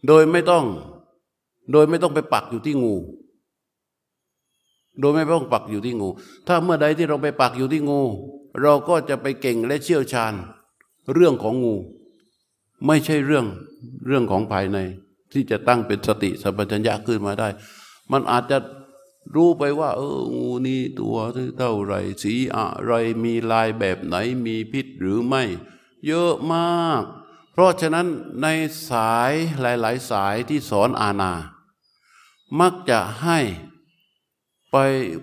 [0.07, 0.65] โดยไม่ต้อง
[1.73, 2.95] โดยไม่ต้องไปปักอยู่ที่งู
[5.01, 6.09] โดยไม่ต้องปักอยู่ที่งู
[6.47, 8.03] ถ้าเมื่อใดที่เราไปปักอยู่ที่งู
[8.63, 10.33] เราก็จะไปเก่งและเชี่ยวชาญ
[11.15, 11.77] เรื่องของงู
[12.87, 13.47] ไม่ใช่เรื่อง
[14.07, 14.79] เรื่องของภายใน
[15.33, 17.49] ที่จะตั้งเป็นสติสัมปชัญญะขึ้นมาได้
[18.13, 18.59] มันอาจจะ
[19.35, 21.17] รู้ไปว่า เอองูนี้ตัว
[21.59, 22.93] เท่าไรสีอะไร
[23.25, 25.43] มีลายแบบไหนมีพิษหรือไม่
[26.07, 27.03] เยอะมาก
[27.53, 28.07] เพราะฉะนั้น
[28.43, 28.47] ใน
[28.91, 31.33] สายหลาย ๆ สายที่สอนอาณา
[32.61, 33.39] มักจะให้
[34.73, 34.77] ไป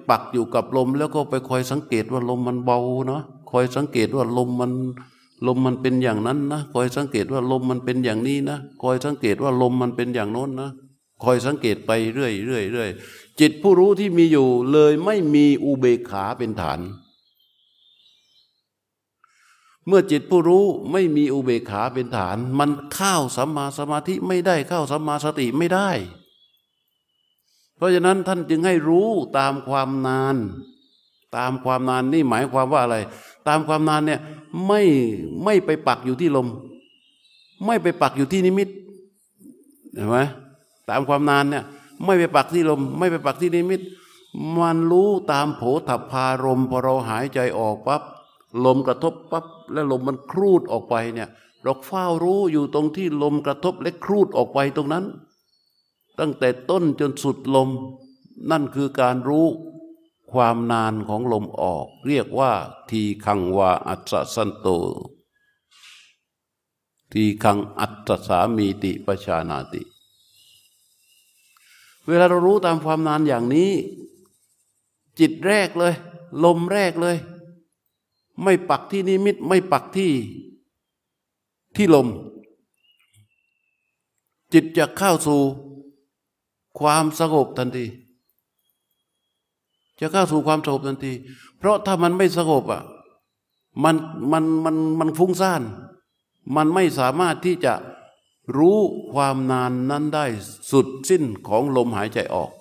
[0.10, 3.22] ปักอยู่กับลม แล้วก็ไปคอยสังเกตว่าลมมันเบาเนาะ
[3.52, 4.72] คอยสังเกตว่าลมมัน
[5.48, 10.70] ลมมันเป็นอย่างนั้นนะคอยสังเกตว่าลมมันเป็นอย่างนี้นะคอยสังเกตว่าลมมันเป็นอย่างโน้นนะ
[11.24, 12.90] คอยสังเกตไปเรื่อยเรื่อยเรื่อย
[13.40, 16.80] จิตผู้รู้ที่มีอยู่เลยไม่มีอุเบกขาเป็นฐาน
[19.88, 25.90] เมื่อจิตผู้รู้ไม่มีอุเบกขาเป็นฐาน มันเข้าสัมมาสมาธิไม่ได้เข้าสัมมาสติไม่ได้
[27.84, 30.36] ราะฉะนั้นท่านจึงให้รู้ตามความนาน
[31.38, 32.98] ตามความนานนี่หมายความว่าอะไร
[33.48, 34.20] ตามความนานเนี่ย
[34.68, 34.82] ไม่
[35.44, 36.48] ไม่ไปปักอยู่ที่ลม
[37.66, 38.70] ไม่ไปปักอยู่ที่นิมิต
[39.96, 40.18] เห็นไหม
[40.90, 41.64] ตามความนานเนี่ย
[42.06, 43.82] ไม่ไปปักที่ลม ไม่ไปปักที่นิมิต
[44.60, 48.02] มันรู้ตามโผฏฐารมพอเราหายใจออกปับ๊บ
[48.66, 51.30] ลมกระทบปับ๊บแล้วลมมันครูดออกไปเนี่ย
[51.64, 55.04] เราเฝ้ารู้อยู่ตรงที่ลมกระทบและครูดออกไปตรงนั้น
[56.20, 57.70] ตั้งแต่ต้นจนสุดลม
[58.52, 59.48] นั่นคือการรู้
[60.32, 62.52] ความนานของลมออก เรียกว่า
[62.90, 64.68] ทีคังวาอัศสันโต
[67.12, 69.82] ทีคังอัตสามีติปชานาติ
[72.08, 73.72] เวลาเรารู้ตามความนานอย่างนี้
[75.20, 75.94] จิตแรกเลย
[76.44, 77.18] ลมแรกเลย
[78.44, 80.12] ไม่ปักที่นิมิตไม่ปักที่
[81.76, 82.08] ที่ลม
[84.54, 85.42] จิตจะเข้าสู่
[86.80, 87.86] ความสงบทันที
[90.00, 91.14] จะเข้าสู่ความสงบทันที
[91.58, 92.84] เพราะถ้ามันไม่สงบอะ
[93.84, 93.96] มัน
[94.32, 95.62] มันมันมันฟุ้งซ่าน
[96.56, 97.74] มันไม่สามารถที่จะ
[98.58, 98.78] รู้
[99.14, 100.26] ความนานนั้นได้
[100.72, 102.52] สุดสิ้นของลมหายใจออก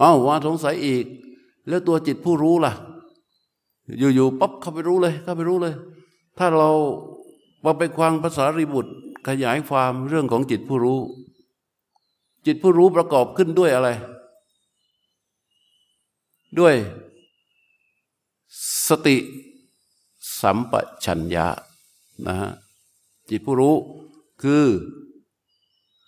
[0.00, 1.04] อ้าวว่าสงสัยอีก
[1.68, 2.72] แล้วตัวจิตผู้รู้ล่ะ
[3.98, 5.74] อยู่ๆปั๊บเข้าไปรู้เลย เข้าไปรู้เลย
[6.38, 6.70] ถ้าเรา
[7.64, 8.92] มาไปควางภาษาริบุตร
[9.28, 11.00] ขยายความเรื่องของจิตผู้รู้
[12.46, 13.88] จิตผู้รู้ประกอบขึ้นด้วยอะไร
[16.58, 16.74] ด้วย
[18.88, 19.16] สติ
[20.40, 20.72] สัมป
[21.04, 21.46] ชัญญะ
[22.26, 22.50] นะฮะ
[23.30, 23.74] จิตผู้รู้
[24.42, 24.64] คือ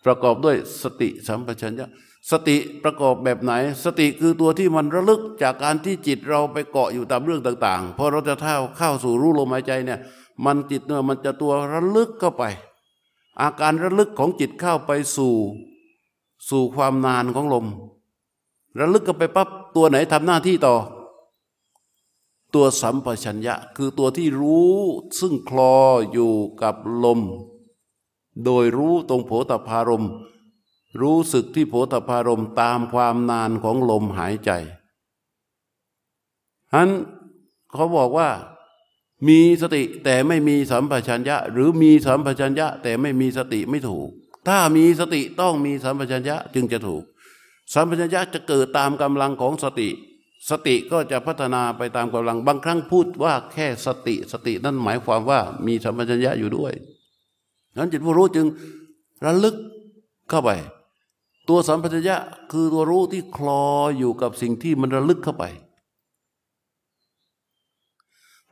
[0.04, 1.86] ประกอบด้วยสติสัมปชัญญะ
[2.30, 3.52] สติประกอบแบบไหน
[3.84, 10.00] สติคือตัวที่มันระลึกจากการที่จิตเราไปเกาะอยู่ตามเรื่องต่างๆพอเราจะเท่าเข้าสู่รู้ลมหายใจเนี่ย
[10.44, 12.44] มันจิตเนี่ยมันจะตัวระลึกเข้าไป
[13.40, 15.34] อาการระลึกของจิตเข้าไปสู่
[16.48, 17.66] สู่ความนานของลม
[18.78, 20.74] ระลึกเข้าไปปั๊บตัวไหนทำหน้าที่ต่อ
[22.54, 24.74] ตัวสัมปชัญญะคือตัวที่รู้
[25.18, 25.74] ซึ่งคลอ
[26.12, 27.20] อยู่กับลม
[28.44, 30.04] โดยรู้ตรงโผฏฐารม
[31.00, 34.50] รู้สึกที่โผฏฐารมตามความนานของลมหายใจ
[36.70, 36.90] ฉะนั้น
[37.72, 38.28] เขาบอกว่า
[39.28, 44.08] มีสติแต่ไม่มีสัมปชัญญะ หรือมีสัมปชัญญะ แต่ไม่มีสติไม่ถูก
[44.48, 47.02] ถ้ามีสติต้องมีสัมปชัญญะจึงจะถูก
[47.74, 49.88] สัมปชัญญะจะเกิดตามกำลังของสติ
[50.50, 56.72] สติก็จะพัฒนาไปตามกำลังบางครั้งพูดว่าแค่สติสตินั่นหมายความว่ามีสัมปชัญญะอยู่ด้วย
[57.76, 58.46] นั้นจิตผู้รู้จึง
[59.24, 59.56] ระลึก
[60.30, 60.50] เข้าไป
[61.48, 62.16] ตัวสัมปชัญญะ
[62.52, 63.64] คือตัวรู้ที่คลอ
[63.98, 65.44] อยู่กับสิ่งที่มันระลึกเข้าไป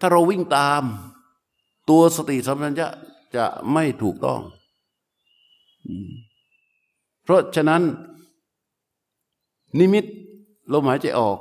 [0.01, 0.83] ถ้าเราวิ่งตาม
[1.91, 2.89] ตัวสติสัมปชัญญะ
[3.37, 4.41] จะไม่ถูกต้อง
[7.23, 7.83] เพราะฉะนั้น
[9.79, 10.05] นิมิต
[10.73, 11.39] ลมหายใจออก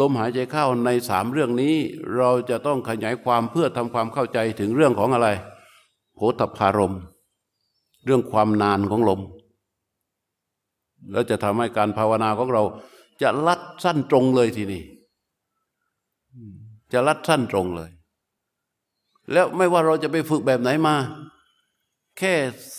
[0.00, 1.74] ลมหายใจเข้าในสามเรื่องนี้
[2.16, 5.28] เราจะต้องขยายความเพื่อทำความเข้าใจถึงเรื่องของอะไร
[6.14, 6.94] โพธพารม
[8.04, 9.20] เรื่องความนานของลม
[11.10, 12.62] แล้วจะทำให้การภาวนาของเรา
[13.22, 14.82] จะลัดสั้นตรงเลยทีนี้
[16.92, 17.90] จะลัดสั้นตรงเลย
[19.32, 20.96] แล้วไม่ว่าเราจะไปฝึกแบบไหนมา
[22.18, 22.34] แค่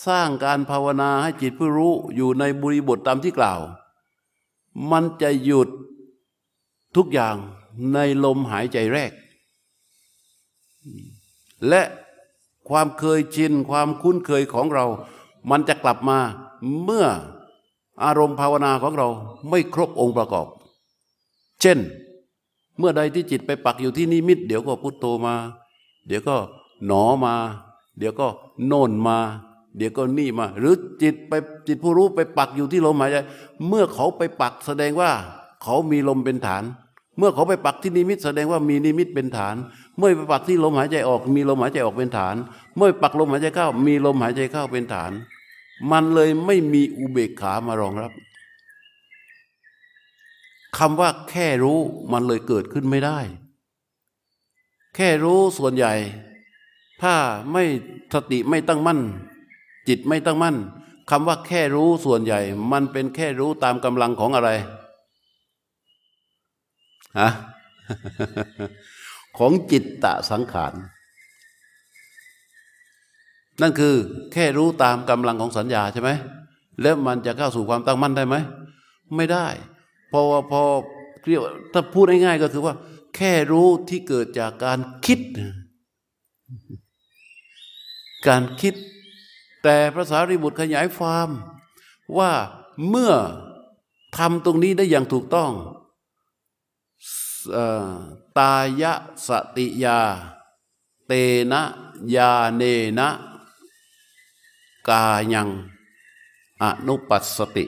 [0.08, 3.60] สร้างการภาวนาให้จิตผู้รู้อยู่ในบุริบทตามที่กล่าว
[4.92, 5.70] มันจะหยุด
[6.96, 7.36] ทุกอย่าง
[7.94, 9.12] ในลมหายใจแรก
[11.68, 11.82] และ
[12.70, 14.86] ความเคยชินความคุ้นเคยของเรา
[15.50, 16.20] มันจะกลับมา
[16.84, 17.08] เมื่อ
[18.04, 19.08] อารมณ์ภาวนาของเรา
[19.50, 20.48] ไม่ครบองค์ประกอบ
[21.62, 21.78] เช่น
[22.78, 25.36] เมื่อใดที่จิตไปปักอยู่ที่นิมิต เดี๋ยวก็พุทโธมา
[26.08, 26.36] เดี๋ยวก็
[26.86, 27.34] หนอมา
[27.98, 28.28] เดี๋ยวก็
[28.68, 29.18] โน่นมา
[29.78, 31.34] เดี๋ยวก็นี่มา หรือจิตไป
[31.68, 33.18] จิตผู้รู้ไปปักอยู่ที่ลมหายใจ
[33.68, 35.12] เมื่อเขาไปปักแสดงว่า
[35.64, 36.64] เขามีลมเป็นฐาน
[37.18, 39.56] เมื่อเขาไปปักที่นิมิต แสดงว่ามีนิมิตเป็นฐาน
[39.98, 42.36] เมื่อไปปักที่ลมหายใจออก มีลมหายใจออกเป็นฐาน
[42.78, 45.12] เมื่อปักลมหายใจเข้า มีลมหายใจเข้าเป็นฐาน
[45.92, 48.12] มันเลยไม่มีอุเบกขามารองรับ
[50.78, 51.80] คำว่าแค่รู้
[52.12, 53.20] มันเลยเกิดขึ้นไม่ได้
[54.96, 55.94] แค่รู้ส่วนใหญ่
[57.02, 57.16] ถ้า
[57.52, 57.64] ไม่
[58.14, 59.00] สติไม่ตั้งมั่น
[59.88, 60.56] จิตไม่ตั้งมั่น
[61.10, 62.40] คำว่าแค่รู้ส่วนใหญ่
[62.72, 64.50] มันเป็นแค่รู้ตามกำลังของอะไร
[67.20, 67.30] ฮะ
[69.38, 70.74] ของจิตตะสังขาร
[73.62, 73.96] นั่นคือ
[74.34, 76.12] แค่รู้ตามกำลังของสัญญาใช่ไหม
[76.82, 78.36] แล้วมันจะเข้าสู่ความตั้งมั่นได้ไหม
[79.16, 79.48] ไม่ได้
[80.12, 80.22] พอ
[80.52, 80.62] พอ
[81.28, 81.42] เรียก
[81.74, 82.74] ถ้าพูดง่ายๆก็คือว่า
[83.16, 85.20] แค่รู้ที่เกิดจากการคิด
[88.28, 88.74] การคิด
[89.64, 91.30] แต่พระสารีบุตรขยายความ
[92.18, 92.32] ว่า
[92.90, 93.14] เมื่อ
[94.18, 95.52] ทำตรงนี้ได้อย่างถูกต้อง
[98.40, 98.94] ตายะ
[99.28, 100.00] สติยา
[101.08, 101.14] เต
[101.52, 101.62] นะ
[102.16, 102.64] ยาเน
[103.00, 103.10] นะ
[104.90, 105.50] กายัง
[106.62, 107.66] อนุปัสสติ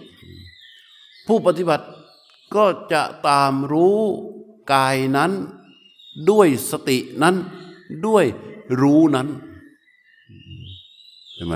[1.27, 1.85] ผู้ปฏิบัติ
[2.55, 3.99] ก็จะตามรู้
[4.73, 5.31] กายนั้น
[6.29, 7.35] ด้วยสตินั้น
[8.05, 8.25] ด้วย
[8.81, 9.27] รู้นั้น
[11.33, 11.55] เห็นไหม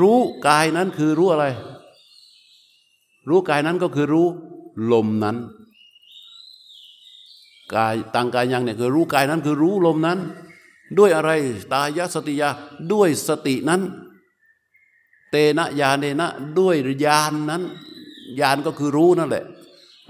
[0.00, 1.46] รู้กายนั้นคือรู้อะไร
[3.28, 4.26] รู้กายนั้นก็คือรู้
[4.92, 5.36] ลมนั้น
[7.74, 10.18] กายตังกายยังเนี่ยคือรู้กายนั้นคือรู้ลมนั้น
[10.98, 11.30] ด้วยอะไร
[11.72, 12.48] ตายสติยา
[12.92, 13.82] ด้วยสตินั้น
[15.30, 16.28] เตนะยาเนนะ
[16.58, 17.62] ด้วยญาณนนั้น
[18.40, 19.44] ญาณก็คือรู้นั่นแหละ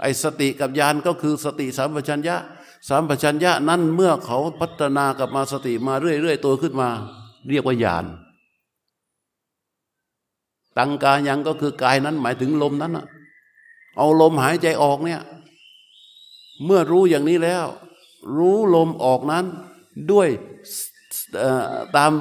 [0.01, 2.35] ไอ้สติกับญาณก็คือสติสัมปชัญญะ
[2.89, 6.89] สัมปชัญญะนั้นเมื่อเขาพัฒนากลับมาสติมาเรื่อยๆตัวขึ้นมา
[7.49, 8.05] เรียกว่าญาณ
[10.77, 13.05] ตังกายังก็คือกายนั้นหมายถึงลมนั้นอะ
[13.97, 15.21] เอาลมหายใจออกเนี่ย
[16.65, 17.65] เมื่อรู้อย่างนี้แล้ว
[18.37, 19.45] รู้ลมออกนั้น
[20.11, 20.29] ด้วย
[21.95, 22.11] ตาม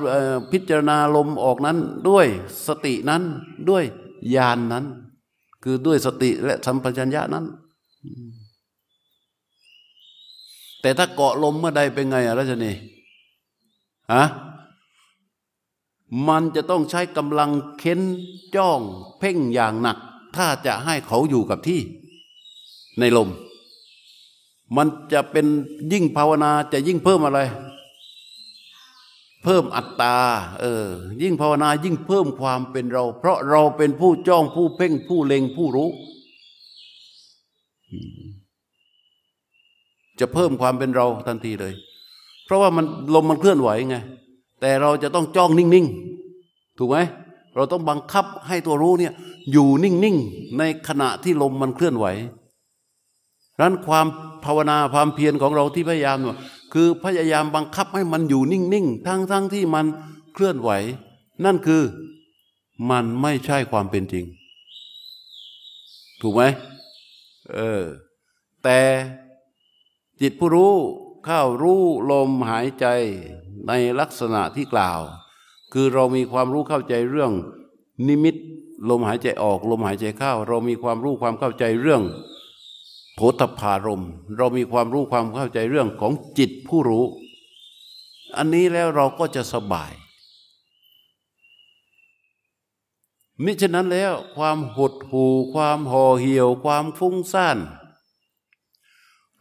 [0.53, 2.27] พิจารณาลมออกนั้นด้วย
[2.67, 3.23] สตินั้น
[3.71, 3.85] ด้วย
[4.35, 4.85] ญาณนนั้น
[5.63, 7.45] คือด้วยสติและสัมปชัญญะนั้น
[10.81, 12.73] แต่ถ้าเกาะลมเมื่อใดเป็นไงอะรัชนี
[14.13, 14.25] ฮะ
[16.29, 18.01] มันจะต้องใช้กำลังเค้น
[18.57, 18.81] จ้อง
[19.19, 19.99] เพ่งอย่างหนัก
[20.37, 21.81] ถ้าจะให้เขาอยู่กับที่
[22.99, 23.29] ในลม
[24.77, 25.47] มันจะเป็น
[25.93, 27.41] ยิ่งภาวนาจะยิ่งเพิ่มอะไร
[29.43, 30.17] เพิ่มอัตตา
[30.61, 30.87] เออ
[31.23, 35.89] ยิ่งภาวนายิ่งเพิ่มความเป็นเรา เพราะเราเป็นผู้จ้องผู้เพ่งผู้เล็งผู้รู้
[40.21, 41.75] จะเพิ่มความเป็นเราทันทีเลย
[42.45, 42.85] เพราะว่ามัน
[43.15, 43.97] ลมมันเคลื่อนไหวไง
[44.61, 46.99] แต่เราจะต้องจ้องนิ่งๆ ถูกไหม
[47.55, 49.13] เราต้องบังคับให้ตัวรู้เนี่ย
[49.53, 52.07] อยู่นิ่งๆ ในขณะที่ลมมันเคลื่อนไหว
[53.61, 54.07] นั้นความ
[54.45, 56.19] ภาวนาความเพียรของเราที่พยายาม
[56.73, 59.87] คือพยายามบังคับให้มันอยู่นิ่งๆ ทั้งๆทที่มัน
[60.33, 60.71] เคลื่อนไหว
[61.45, 61.83] นั่นคือ
[62.91, 64.25] มันไม่ใช่ความเป็นจริง
[66.21, 66.43] ถูกไหม
[67.53, 67.83] เออ
[68.65, 68.81] แต่
[70.21, 70.73] จิตผู้รู้
[71.25, 72.87] เข้ารู้ลมหายใจ
[73.69, 75.01] ในลักษณะที่กล่าว
[75.73, 77.33] คือเรามีความรู้เข้าใจเรื่อง
[78.09, 78.37] นิมิต
[78.91, 82.03] ลมหายใจออก ลมหายใจเข้า เรามีความรู้ความเข้าใจเรื่อง
[83.15, 84.05] โพธพารม
[84.37, 87.05] เรามีความรู้ความเข้าใจเรื่องของจิตผู้รู้
[88.37, 89.93] อันนี้แล้วเราก็จะสบาย
[93.45, 97.59] มิฉะนั้นแล้วความหดหู่ความห่อเหี่ยวความฟุ้งซ่าน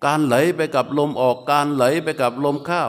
[0.05, 2.83] การไหลไปกับลมออกการไหลไปกับลมเข้า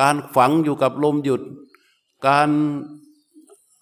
[0.00, 1.42] การฝังอยู่กับลมหยุด
[2.26, 2.48] การ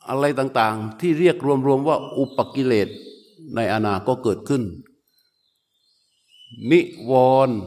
[0.09, 1.37] อะไรต่างๆ ที่เรียก
[1.67, 2.89] รวมๆว่าอุปกิเลส
[3.55, 4.63] ในอนาก็เกิดขึ้น
[6.71, 6.81] นิ
[7.11, 7.13] ว
[7.49, 7.59] รณ์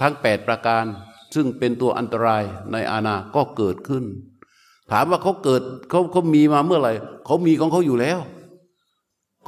[0.00, 0.84] ทั้งแปดประการ
[1.34, 4.04] ซึ่งเป็นตัวอันตรายในอาณาก็เกิดขึ้น
[4.90, 6.92] ถามว่าเขาเกิดเขาเขามีมาเมื่อไหร่
[7.26, 8.20] เขามีของเขาอยู่แล้ว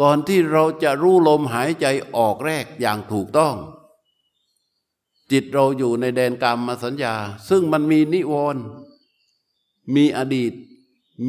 [0.00, 1.86] ก่อนที่เราจะรู้ลมหายใจ
[2.16, 3.54] ออกแรกอย่างถูกต้อง
[5.30, 7.14] จิตเราอยู่ในแดนกรรมมาสัญญา
[7.48, 8.62] ซึ่งมันมีนิวรณ์
[9.94, 10.52] มีอดีต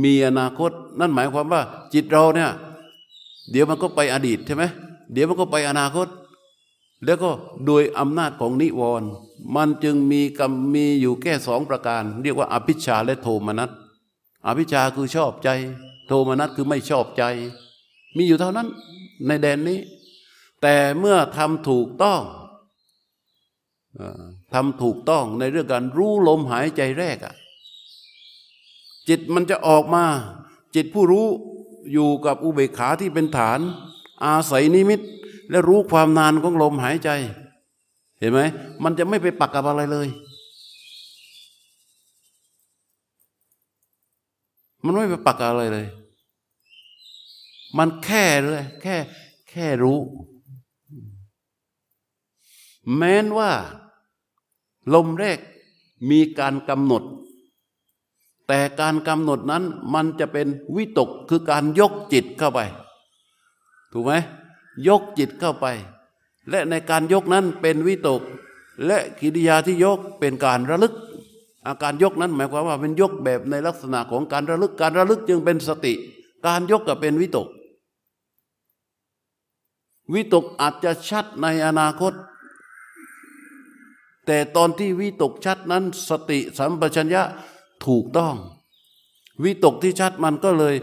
[0.03, 1.61] มีอนาคต นั่นหมายความว่า
[1.93, 2.51] จิตเราเนี่ย
[3.51, 4.63] เดี๋ยวมันก็ไปอดีตใช่ไหม
[5.13, 6.07] เดี๋ยวมันก็ไปอนาคต
[7.05, 7.29] แล้วก็
[7.65, 9.09] โดยอำนาจของนิวรณ์
[9.55, 13.69] มันจึงมีกรรมมีอยู่แค่สองประการ เรียกว่าอภิชาและโทมนัส
[14.47, 15.49] อภิชาคือชอบใจ
[16.07, 17.23] โทมนัสคือไม่ชอบใจ
[18.17, 18.67] มีอยู่เท่านั้น
[19.27, 19.79] ในแดนนี้
[20.61, 22.21] แต่เมื่อทำถูกต้อง
[24.53, 27.35] ทำถูกต้องในเรื่องการรู้ลมหายใจแรกอะ
[29.09, 30.05] จิตมันจะออกมา
[30.75, 31.25] จิตผู้รู้
[31.93, 33.59] อยู่กับอุเบกขาที่เป็นฐาน
[34.25, 35.01] อาศัยนิมิต
[35.51, 37.09] และรู้ความนานของลมหายใจ
[38.19, 38.39] เห็นไหม
[38.83, 40.07] มันจะไม่ไปปักกับอะไรเลย
[44.83, 45.87] มันไม่ไปปักกับอะไรเลย
[47.77, 48.95] มันแค่เลยแค่
[49.49, 49.99] แค่รู้
[52.95, 53.51] แม้นว่า
[54.93, 55.39] ลมแรก
[56.09, 57.03] มีการกำหนด
[58.47, 62.59] แต่การกำหนดนั้นมันจะเป็นวิตกคือการยกจิตเข้าไป
[63.93, 64.13] ถูกไหม
[64.87, 65.65] ยกจิตเข้าไป
[66.49, 68.21] และในการยกนั้นเป็นวิตก
[68.85, 70.93] และกิริยาที่ยกเป็นการระลึก
[71.67, 75.93] อาการยกนั้นหมายความว่าเป็นยกแบบในลักษณะของการระลึกการระลึกจึงเป็นสติ
[76.47, 77.47] การยกก็เป็นวิตก
[80.13, 82.13] วิตกอาจจะชัดในอนาคต
[84.25, 87.23] แต่ตอนที่วิตกชัดนั้นสติสัมปชัญญะ
[87.85, 88.35] ถูกต้อง
[89.43, 90.75] วิตกที่ชัดมันก็เลย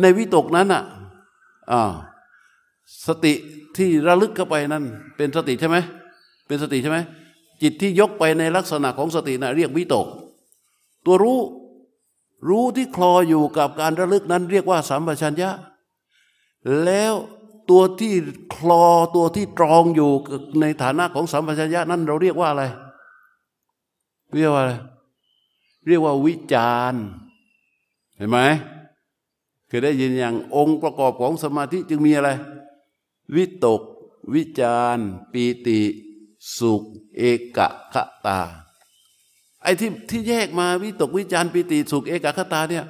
[0.00, 0.82] ในวิตกนั้นอะ
[1.72, 1.92] อ่า
[3.06, 3.32] สติ
[3.76, 4.84] ที่ระลึกเข้าไปนั้น
[5.16, 5.76] เป็นสติใช่ไหม
[6.46, 6.98] เป็นสติใช่ไหม
[7.62, 10.06] จิตที่ยกไปในลักษณะของสตินะ่ะเรียกวิตก
[11.04, 11.40] ตัวรู้
[12.48, 15.50] รู้ที่คลออยู่กับการระลึกนั้น เรียกว่าสัมปชัญญะ
[16.84, 17.14] แล้ว
[17.70, 18.14] ตัวที่
[18.54, 18.84] คลอ
[19.16, 20.10] ตัวที่ตรองอยู่
[20.60, 22.64] ในฐานะของสัมปชัญญะนั้นเราเรียกว่าอะไร
[24.34, 24.72] เรียกว่าอะไร
[25.86, 26.94] เรียกว่าวิจาร
[28.16, 28.38] เห็นไหม
[29.68, 32.30] เคยได้ยินอย่างองค์ประกอบของสมาธิจึงมีอะไร
[33.36, 33.82] วิตก
[34.34, 34.98] วิจาร
[35.32, 35.80] ปีติ
[36.58, 36.82] สุข
[37.16, 37.22] เอ
[37.56, 37.58] ก
[37.92, 37.94] ค
[38.26, 38.40] ตา
[39.62, 42.84] ไอ้ที่ที่แยกมาวิตกวิจารปีติสุขเอกคตาเนี่ย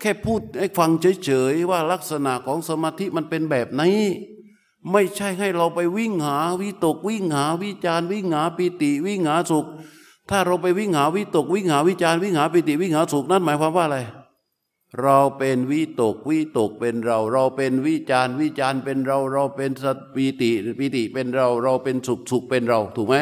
[0.00, 0.90] แค่พูดให้ฟัง
[1.24, 4.02] เฉยๆว่าลักษณะของสมาธิมันเป็นแบบนี้
[4.92, 9.66] ไม่ใช่ให้เราไปวิ่งหาวิตกวิ่งหาวิจารวิ่งหาปีติ วิ่งหาสุข
[10.30, 13.98] ถ้าเราไปวิ่งหาวิตกวิ่งหาวิจารวิ่งหาปีติ วิ่งหาสุขนั่นหมายความว่าอะไร
[15.02, 19.84] เราเป็นวิตกวิตกเป็นเรา เราเป็นวิจารวิจารเป็นเรา เราเป็นส
[20.14, 23.16] ปิติปิติเป็นเรา เราเป็นสุขสุขเป็นเราถูกไหม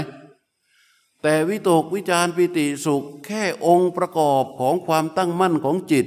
[1.22, 6.07] แต่วิตกวิจารปิติสุขแค่องค์ประกอบของความตั้งมั่นของจิต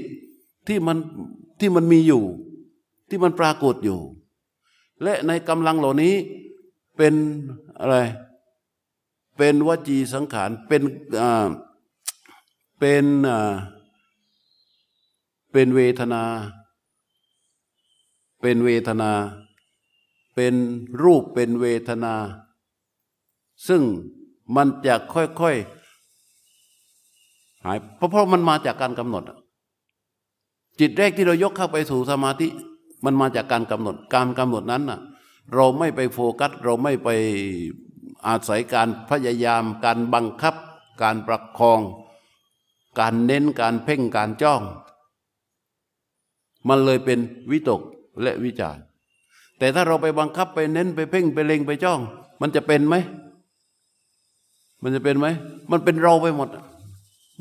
[0.68, 0.98] ที่มัน
[1.60, 2.24] ที่มันมีอยู่
[3.10, 4.00] ที่มันปรากฏอยู่
[5.04, 6.16] และในกำลังเหล่านี้
[6.98, 7.14] เป็น
[7.80, 7.98] อะไร
[9.38, 10.82] เป็นวจีสังขารเป็น
[11.22, 11.48] อ่า
[12.80, 13.54] เป็นอ่า
[15.52, 16.24] เป็นเวทนา
[18.42, 19.12] เป็นเวทนา
[20.36, 20.54] เป็น
[21.02, 22.14] รูปเป็นเวทนา
[23.68, 23.82] ซึ่ง
[24.56, 29.24] มันจะค่อยๆหายเพราะเพราะมันมาจากการกำหนด
[30.80, 32.48] จิตแรกที่เรายกเข้าไปสู่สมาธิ
[33.06, 35.00] มันมาจากการกำหนด การกำหนดนั้นน่ะ
[35.54, 37.10] เราไม่ไปโฟกัส เราไม่ไป
[38.28, 40.56] อาศัยการพยายาม การบังคับ
[41.02, 41.82] การประคอง
[43.00, 44.62] การเน้นการเพ่งการจ้อง
[46.68, 47.20] มันเลยเป็น
[47.52, 47.82] วิตก
[48.22, 48.78] และวิจาร
[49.60, 52.00] แต่ถ้าเราไปบังคับไปเน้นไปเพ่งไปเล็งไปจ้อง
[52.42, 52.96] มันจะเป็นไหม
[54.82, 55.28] มันจะเป็นไหม
[55.72, 56.50] มันเป็นเราไปหมด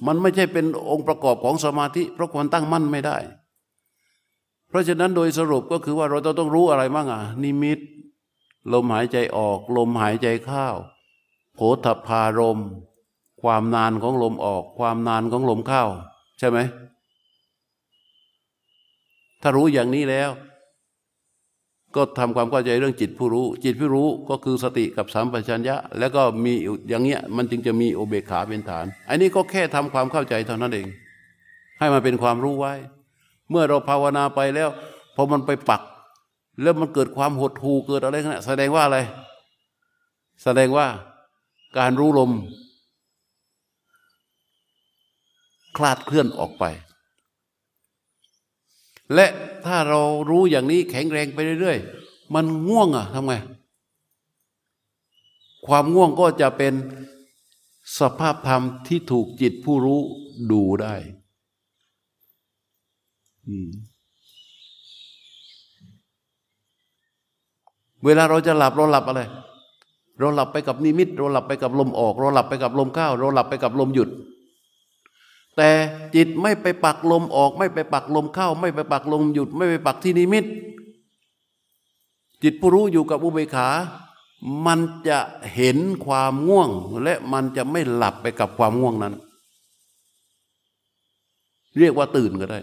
[0.06, 3.16] มันไม่ใช่เป็นองค์ประกอบของสมาธิ เพราะความตั้งมั่นไม่ได้
[4.68, 7.78] เพราะฉะนั้นโดยสรุปก็คือว่าเราต้องรู้อะไรบ้างอะนิมิต
[8.72, 10.66] ลมหายใจออก ลมหายใจเข้า
[11.54, 12.60] โผฏฐารม
[13.42, 15.84] ความนานของลมออก ความนานของลมเข้า
[16.38, 16.58] ใช่ไหม
[19.48, 20.30] ถ้ารู้อย่างนี้แล้ว
[21.96, 26.52] ก็ทำความเข้าใจเรื่องจิตผู้รู้ จิตผู้รู้ก็คือสติกับสัมปชัญญะ แล้วก็มี
[26.88, 30.88] อย่างเงี้ยมันจึงจะมีโอเบคขาเป็นฐาน อันนี้ก็แค่ทำความเข้าใจเท่านั้นเอง
[31.78, 32.74] ให้มันเป็นความรู้ไว้
[33.50, 34.68] เมื่อเราภาวนาไปแล้ว
[35.14, 35.82] พอมันไปปัก
[36.62, 38.98] แล้วมันเกิดความหดหู่เกิดอะไรขนแสดงว่าอะไร
[40.44, 40.86] แสดงว่า
[41.78, 42.32] การรู้ลม
[45.76, 46.64] คลาดเคลื่อนออกไป
[49.14, 49.26] และ
[49.66, 53.34] ถ้าเรารู้อย่างนี้แข็งแรงไปเรื่อยๆ มันง่วงอะทำไง
[55.66, 56.74] ความง่วงก็จะเป็น
[57.98, 60.00] สภาพธรรมที่ถูกจิตผู้รู้
[60.50, 60.94] ดูได้
[68.04, 69.22] เวลาเราจะหลับเราหลับอะไร
[70.18, 74.08] เราหลับไปกับนิมิต เราหลับไปกับลมออก เราหลับไปกับลมเข้า เราหลับไปกับลมหยุด
[75.56, 75.70] แต่
[76.14, 80.44] จิตไม่ไปปักลมออก ไม่ไปปักลมเข้า ไม่ไปปักลมหยุด ไม่ไปปักที่นิมิต
[82.42, 83.68] จิตผู้รู้อยู่กับอุเบกขา
[84.66, 85.18] มันจะ
[85.54, 86.70] เห็นความง่วง
[87.02, 89.14] และมันจะไม่หลับไปกับความง่วงนั้น
[91.78, 92.58] เรียกว่าตื่นก็ได้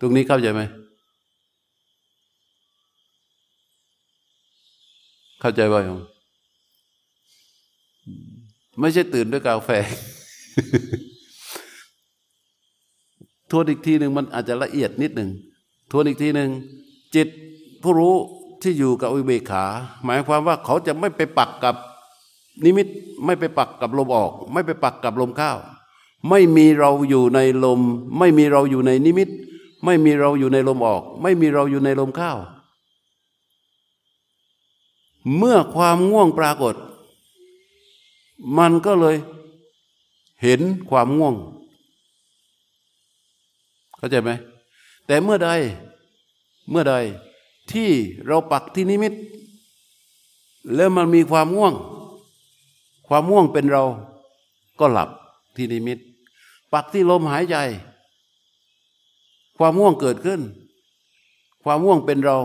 [0.00, 0.62] ตรงนี้เข้าใจไหม
[5.40, 5.98] เข้าใจว่ายัง
[8.78, 9.70] ไม่ใช่ตื่นด้วยกาแฟ
[13.50, 15.30] ทวนอีกทีหนึ่งมันอาจจะละเอียดนิดหนึ่ง
[15.90, 16.50] ทวนอีกทีหนึ่ง
[17.14, 17.28] จิต
[17.82, 18.14] ผู้รู้
[18.62, 19.64] ที่อยู่กับอุเบกขา
[20.04, 21.74] หมายความว่าเขาจะไม่ไปปักกับ
[22.64, 22.86] นิมิต
[23.24, 25.52] ไม่ไปปักกับลมออก ไม่ไปปักกับลมเข้า
[26.28, 27.80] ไม่มีเราอยู่ในลม
[28.18, 29.28] ไม่มีเราอยู่ในนิมิต
[29.84, 32.32] ไม่มีเราอยู่ในลมออก ไม่มีเราอยู่ในลมเข้า
[35.36, 36.74] เมื่อความง่วงปรากฏ
[38.58, 39.16] มันก็เลย
[40.42, 40.60] เห็น
[40.90, 41.34] ความง่วง
[43.96, 44.30] เข้าใจไหม
[45.06, 45.50] แต่เมื่อใด
[46.70, 46.94] เมื่อใด
[47.72, 47.90] ที่
[48.26, 49.12] เราปักที่นิมิต
[50.74, 51.74] แล้วมันมีความง่วง
[53.08, 53.84] ความง่วงเป็นเรา
[54.78, 55.08] ก็หลับ
[55.56, 55.98] ที่นิมิต
[56.72, 57.56] ปักที่ลมหายใจ
[59.58, 60.40] ความง่วงเกิดขึ้น
[61.62, 62.38] ความง่วงเป็นเรา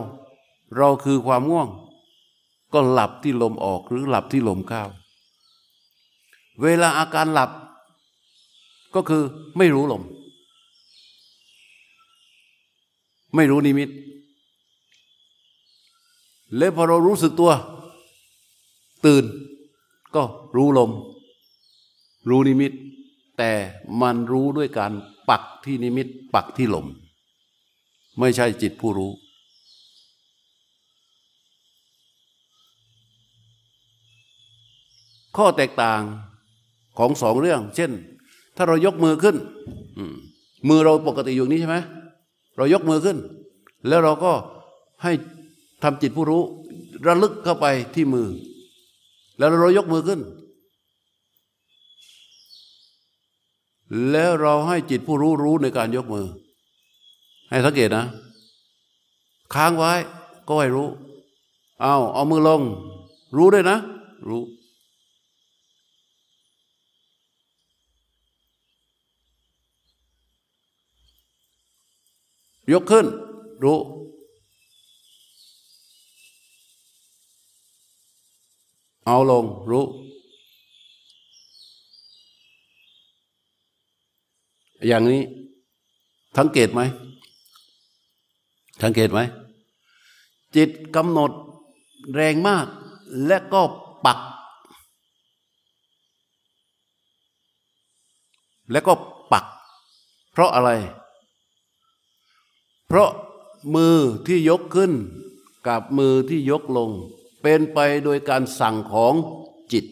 [0.77, 1.67] เราคือความง่วง
[2.73, 4.83] ก็หลับที่ลมออกหรือหลับที่ลมเข้า
[6.61, 7.49] เวลาอาการหลับ
[8.95, 9.23] ก็คือ
[9.57, 10.03] ไม่รู้ลม
[13.35, 13.89] ไม่รู้นิมิต
[16.57, 17.51] แล้วพอเรารู้สึกตัว
[19.05, 19.23] ตื่น
[20.15, 20.23] ก็
[20.55, 20.91] รู้ลม
[22.29, 22.71] รู้นิมิต
[23.37, 23.51] แต่
[24.01, 24.91] มันรู้ด้วยการ
[25.29, 26.85] ปักที่นิมิต ปักที่ลม
[28.19, 29.11] ไม่ใช่จิตผู้รู้
[35.37, 36.01] ข้อแตกต่าง
[36.97, 37.91] ของสองเรื่อง เช่น
[38.55, 39.35] ถ้าเรายกมือขึ้น
[40.69, 41.77] มือเราปกติอยู่นี้ใช่ไหม
[42.57, 43.17] เรายกมือขึ้น
[43.87, 44.31] แล้วเราก็
[45.03, 45.11] ให้
[45.83, 46.41] ทำจิตผู้รู้
[47.05, 47.65] ระลึกเข้าไป
[47.95, 48.27] ที่มือ
[49.37, 50.21] แล้วเรายกมือขึ้น
[54.11, 56.25] แล้วเราให้จิตผู้รู้รู้ในการยกมือ
[57.49, 58.05] ให้สังเกตนะ
[59.53, 59.91] ค้างไว้
[60.47, 60.87] ก็ให้รู้
[61.81, 62.61] เอาเอามือลง
[63.37, 63.77] รู้ด้วยนะ
[64.27, 64.41] รู้
[72.71, 73.05] ยกขึ้น
[73.63, 73.79] รู้
[79.05, 79.85] เอาลง รู้
[84.87, 85.21] อย่างนี้
[86.37, 86.81] สังเกตไหม
[88.83, 89.19] สังเกตไหม
[90.55, 91.31] จิตกำหนด
[92.15, 92.65] แรงมาก
[93.27, 93.61] และก็
[94.05, 94.19] ปัก
[98.71, 98.93] และก็
[99.31, 99.45] ปัก
[100.31, 100.69] เพราะอะไร
[102.95, 103.11] ราะ
[103.75, 104.93] มือที่ยกขึ้น
[105.67, 106.89] กับมือที่ยกลง
[107.41, 109.13] เป็นไปโดยการสั่งของ
[109.71, 109.85] จิต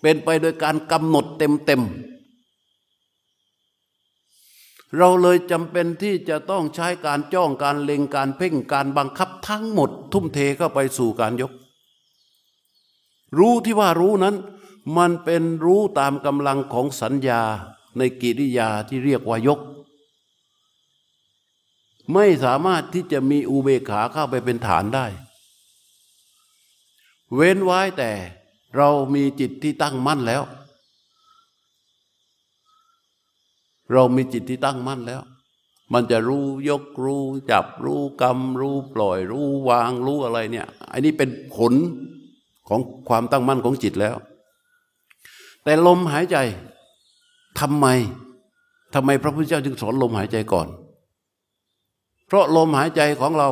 [0.00, 2.14] เป็นไปโดยการกำหนดเต็มๆ
[4.96, 11.52] เราเลยจำเป็นที่จะต้องใช้การจ้องการเล็งการเพ่งการบังคับทั้งหมด ทุ่มเทเข้าไปสู่การยก
[13.38, 14.36] รู้ที่ว่ารู้นั้น
[14.96, 17.42] มันเป็นรู้ตามกำลังของสัญญา
[17.98, 19.60] ในกิริยาที่เรียกว่ายก
[22.12, 25.06] ไม่สามารถที่จะมีอุเบกขาเข้าไปเป็นฐานได้
[27.34, 28.10] เว้นไว้แต่
[28.76, 30.42] เรามีจิตที่ตั้งมั่นแล้ว
[33.92, 35.22] เรามีจิตที่ตั้งมั่นแล้ว
[35.92, 41.72] มันจะรู้ยกรู้ จับรู้กรรมรู้ปล่อยรู้วางรู้อะไรเนี่ยอันนี้เป็นผล
[42.68, 44.16] ของความตั้งมั่นของจิตแล้ว
[45.64, 46.36] แต่ลมหายใจ
[47.60, 47.86] ทำไม
[48.94, 50.68] ทำไมพระพุทธเจ้าจึงสอนลมหายใจก่อน
[52.26, 53.48] เพราะลมหายใจของเรา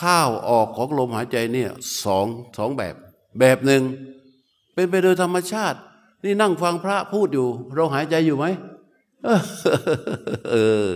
[0.00, 1.70] ข้าวออกของลมหายใจเนี่ย
[2.04, 2.94] สองสองแบบ
[3.38, 3.82] แบบหนึ่ง
[4.74, 5.78] เป็นไปโดยธรรมชาติ
[6.24, 8.46] นี่นั่งฟังพระพูดอยู่ เราหายใจอยู่ไหม
[10.50, 10.54] เอ
[10.90, 10.92] อ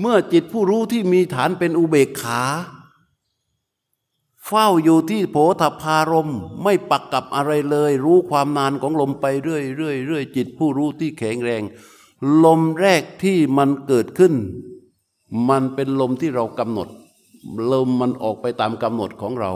[0.00, 2.42] เมื่อจิตผู้รู้ที่มีฐานเป็นอุเบกขา
[4.46, 6.30] เฝ้าอยู่ที่โผฏพารม
[6.62, 11.62] ไม่ปักกับอะไรเลย รู้ความนานของลมไปเรื่อยเรื่อยเรื่อยจิตผู้รู้ที่แข็งแรง
[12.44, 14.34] ลมแรกที่มันเกิดขึ้น
[15.48, 16.88] มันเป็นลมที่เรากำหนด
[17.72, 19.52] ลมมันออกไปตามกำหนดของเรา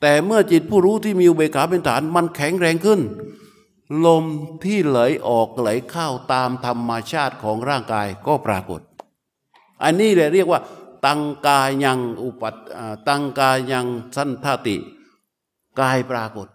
[0.00, 3.00] แต่เมื่อจิตผู้รู้ที่มีอุเบกขาเป็นฐานมันแข็งแรงขึ้น
[4.06, 4.24] ลม
[4.64, 4.98] ที่ไหล
[5.28, 8.80] ออกไหลเข้าตามธรรมชาติของร่างกายก็ปรากฏ
[9.82, 10.60] อันนี้เลยเรียกว่า
[11.06, 12.54] ตังกายังอุปัต
[13.08, 13.86] ตังกายัง
[14.16, 14.76] สันทติ
[15.80, 16.48] กายปรากฏ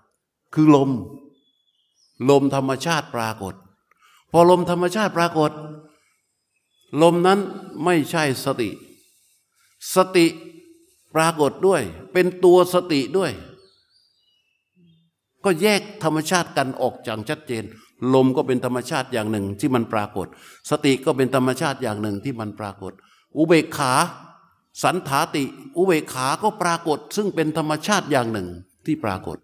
[0.54, 0.92] คือลม
[2.30, 3.54] ลมธรรมชาติปรากฏ
[4.32, 5.52] พอลมธรรมชาติปรากฏ
[7.02, 7.40] ลมนั้น
[7.84, 8.70] ไม่ใช่สติ
[9.96, 10.26] สติ
[11.16, 11.82] ปรากฏด้วย
[12.14, 13.32] เป็นตัวสติด้วย
[15.46, 17.64] ก็แยกธรรมชาติกันออกอย่างชัดเจน
[18.14, 20.28] ลมก็เป็นธรรมชาติอย่างหนึ่งที่มันปรากฏ
[20.70, 22.92] สติก็เป็นธรรมชาติอย่างหนึ่งที่มันปรากฏ
[23.38, 23.94] อุเบกขา
[24.84, 25.44] สันถาติ
[25.78, 28.48] อุเบกขาก็ปรากฏ ซึ่งเป็นธรรมชาติอย่างหนึ่ง
[28.86, 29.38] ที่ปรากฏ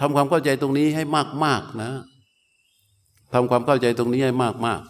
[0.00, 1.04] ทำความเข้าใจตรงนี้ให้
[1.44, 1.92] มากๆนะ
[3.32, 4.32] ทำความเข้าใจตรงนี้ให้
[4.66, 4.80] มาก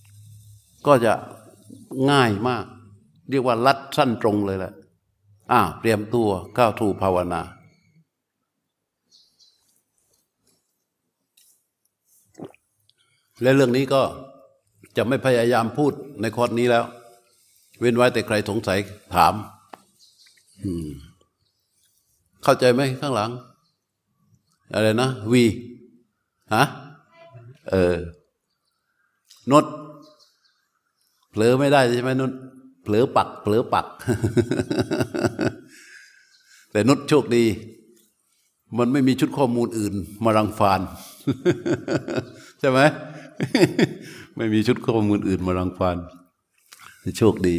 [0.00, 1.12] ๆก็จะ
[2.10, 2.64] ง่ายมาก
[3.30, 4.72] เรียกว่าลัดสั้นตรงเลยแหละ
[5.52, 7.42] อ้าเตรียมตัวเข้าวถูภาวนา
[13.42, 14.02] และเรื่องนี้ก็
[14.96, 16.84] จะไม่พยายามพูดในคอร์สนี้แล้ว
[17.80, 18.78] เว้นไว้แต่ใครสงสัย
[19.14, 19.34] ถาม
[22.44, 23.30] เข้าใจไหมข้างหลัง
[24.72, 25.44] อะไรนะวี
[26.54, 26.64] ฮะ
[27.70, 27.96] เออ
[29.52, 29.64] นด
[31.30, 32.32] เผลอไม่ได้ใช่ไหมนุช
[32.82, 33.86] เผลอปัก เผลอปัก
[36.70, 37.44] แต่นุชโชคดี
[38.78, 39.94] มันไม่มีชุดข้อมูลอื่น
[40.24, 40.80] มารังฟาน
[42.60, 42.80] ใช่ไหม
[44.36, 45.96] ไม่มีชุดข้อมูลอื่นมารังฟาน
[47.18, 47.56] โชคดี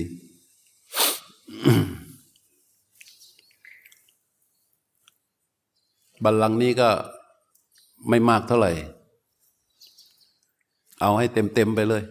[6.24, 6.90] บัลลังก์นี้ก็
[8.10, 8.72] ไม่มากเท่าไหร่
[11.02, 12.04] เอาให้เต็มเต็มไปเลย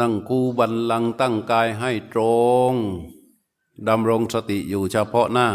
[0.00, 2.20] นั่งคูบันลังตั้งกายให้ตร
[2.72, 2.74] ง
[3.88, 5.48] ดำรงสติอยู่เฉพาะหน้า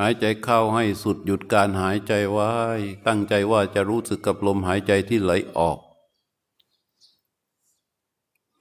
[0.00, 2.50] หายใจเข้าให้สุดหยุดการหายใจไว้
[3.06, 5.78] ตั้งใจว่าจะรู้สึกกับลมหายใจที่ไหลออก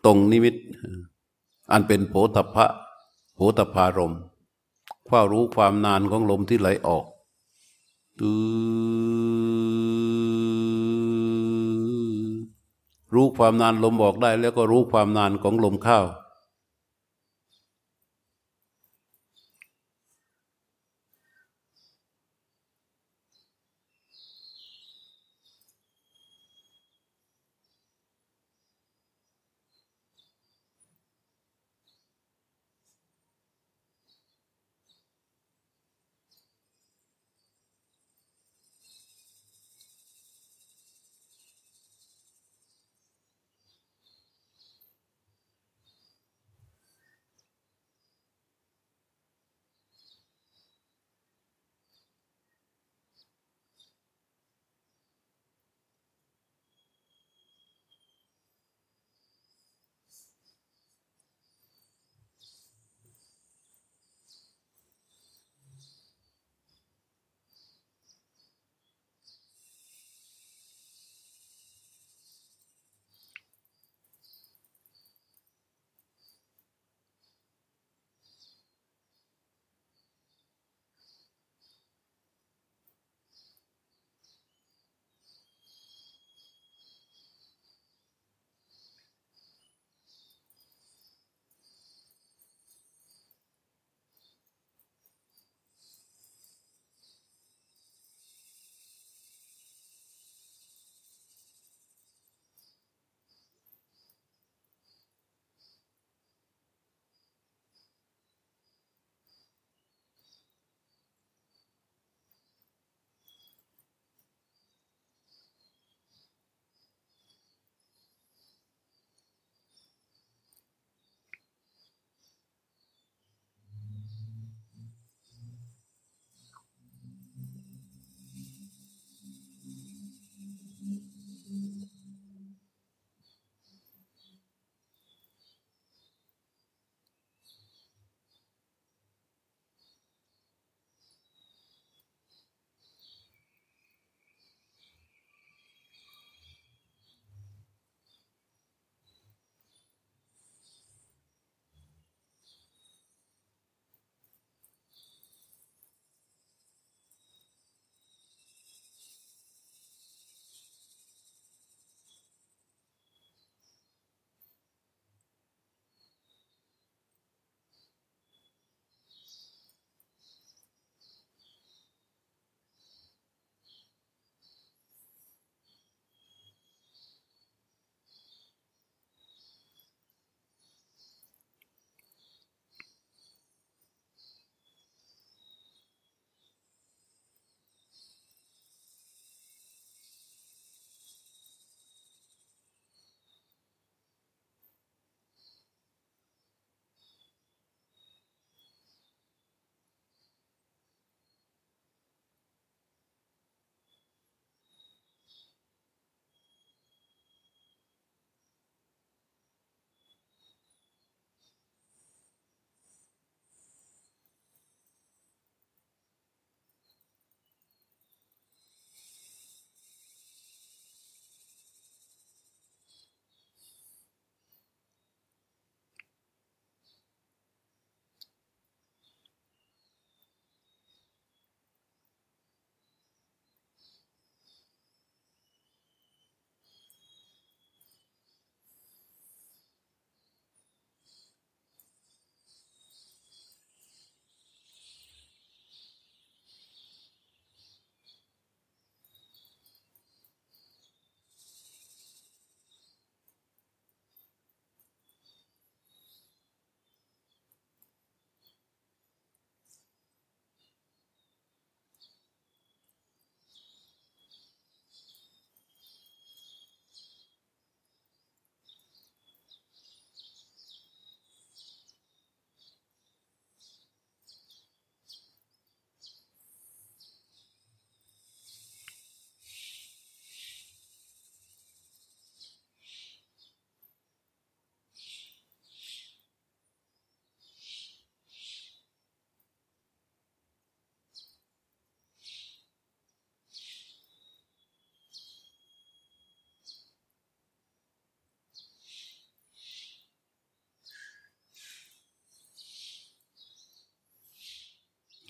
[0.06, 0.56] ตรงนิมิต
[1.72, 2.68] อันเป็นโผฏฐะ
[3.36, 4.16] โผฏฐารม
[5.08, 7.06] ความรู้ความนานของลมที่ไหลออก
[13.14, 16.00] รู้ความนานลมออกได้ แล้วก็รู้ความนานของลมเข้า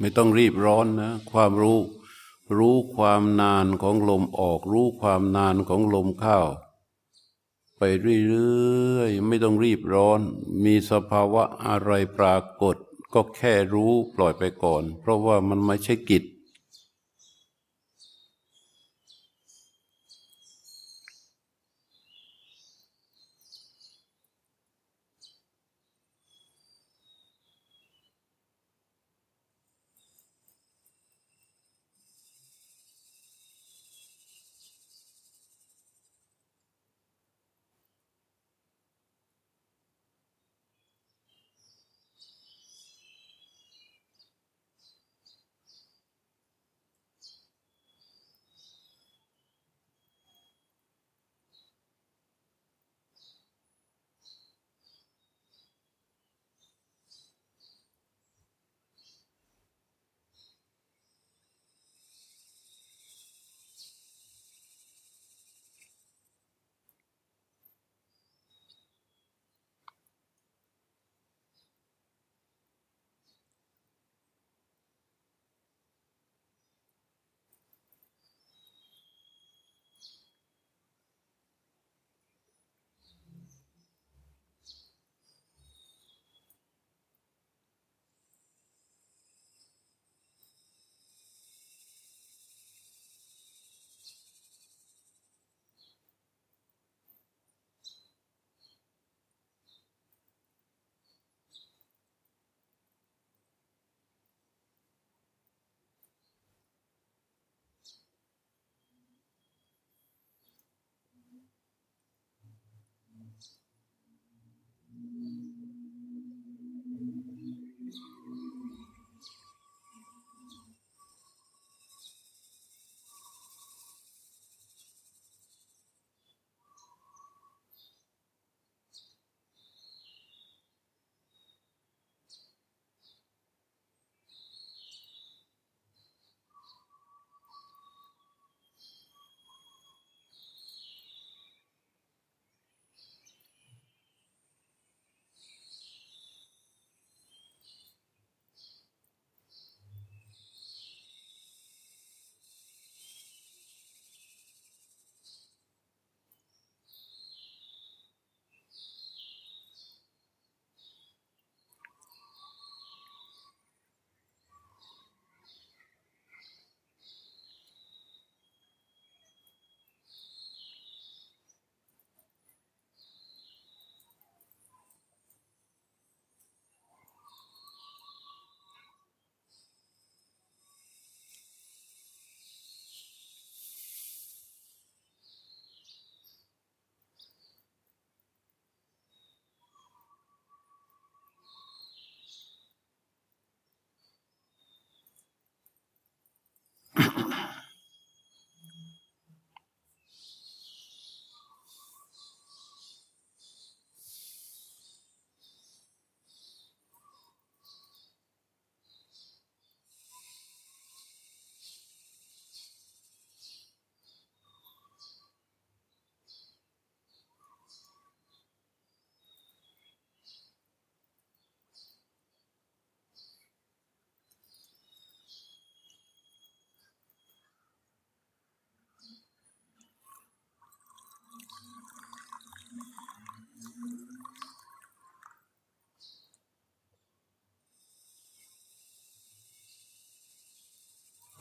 [0.03, 1.79] ไม่ต้องรีบร้อนนะ ความรู้
[2.57, 6.39] รู้ความนานของลมออก รู้ความนานของลมเข้า
[7.77, 7.81] ไป
[8.27, 10.19] เรื่อยๆ ไม่ต้องรีบร้อน
[10.63, 12.75] มีสภาวะอะไรปรากฏ
[13.13, 16.23] ก็แค่รู้ปล่อยไปก่อน เพราะว่ามันไม่ใช่กิจ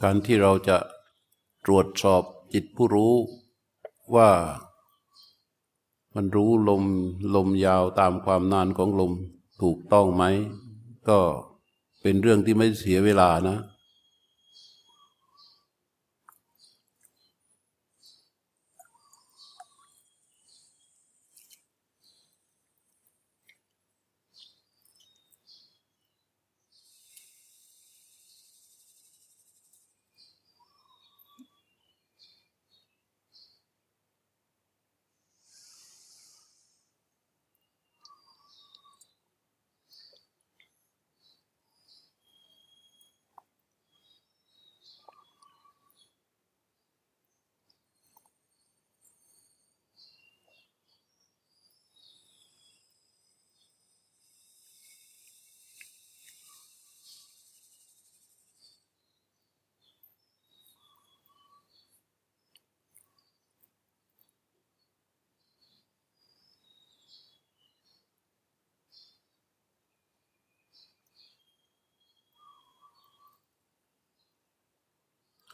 [0.03, 0.79] การที่เราจะ
[1.65, 2.23] ตรวจสอบ
[2.53, 3.15] จิตผู้รู้
[4.17, 4.31] ว่า
[6.15, 6.83] มันรู้ลม
[7.35, 9.13] ลมยาวตามความนานของลม
[9.63, 10.25] ถูกต้องไหม
[11.09, 11.19] ก็
[12.03, 13.59] เป็นเรื่องที่ไม่เสียเวลานะ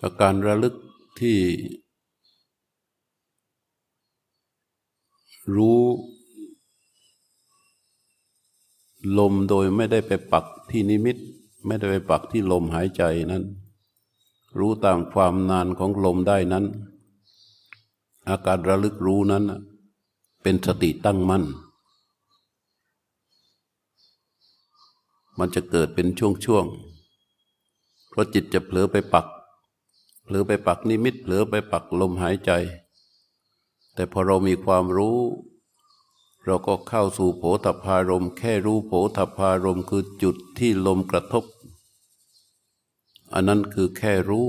[0.02, 0.74] อาการระลึก
[1.20, 1.38] ที่
[5.56, 5.80] รู้
[9.18, 11.16] ลมโดยไม่ได้ไปปักที่นิมิต
[11.66, 13.02] ไม่ได้ไปปักที่ลมหายใจ
[13.32, 13.44] นั้น
[14.58, 16.64] รู้ตามความนานของลมได้นั้น
[18.28, 19.44] อาการระลึกรู้นั้น
[20.42, 21.44] เป็นสติตั้งมั่น
[25.38, 29.26] มันจะเกิดเป็นช่วงๆเพราะจิตจะเผลอไปปัก
[30.28, 32.50] เผลอไปปักนิมิตเผลอไปปักลมหายใจ
[33.94, 35.18] แต่พอเรามีความรู้
[36.44, 41.44] เราก็เข้าสู่โผฏพารมแค่รู้โผฏพารมคือจุดที่ลมกระทบ
[43.32, 44.46] อันนั้นคือแค่รู้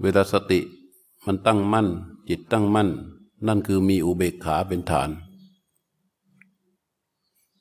[0.00, 0.60] เวลาสติ
[1.26, 1.88] มันตั้งมั่น
[2.28, 2.88] จิตตั้งมั่น
[3.46, 5.10] นั่นคือมีอุเบกขาเป็นฐาน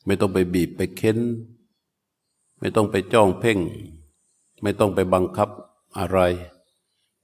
[0.05, 1.17] ไม่ต้องไปบีบไปเค้น
[2.59, 3.57] ไม่ต้องไปจ้องเพ่ง
[4.63, 5.49] ไม่ต้องไปบังคับ
[5.97, 6.19] อะไร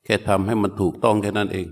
[0.04, 1.68] แค่ทำให้มันถูกต้องแค่นั้นเอง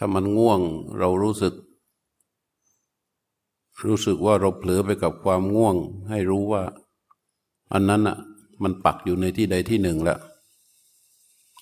[0.00, 0.60] ถ้ามันง่วง
[0.98, 1.54] เรารู้สึก
[3.86, 5.76] รู้สึกว่าเราเผลอไปกับความง่วง
[6.08, 6.62] ให้รู้ว่า
[7.72, 8.16] อันนั้นอะ
[8.62, 10.20] มันปักอยู่ในที่ใดที่หนึ่งแล้ว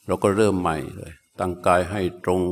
[0.07, 2.43] เราก็เริ่มใหม่เลย ตั้งกายให้ตรง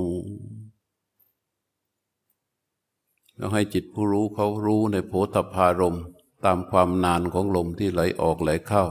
[3.36, 5.98] แล้วให้จิตผู้รู้เขารู้ในโพธพารม
[6.44, 8.84] ตามความนานของลมที่ไหลออกไหลเข้า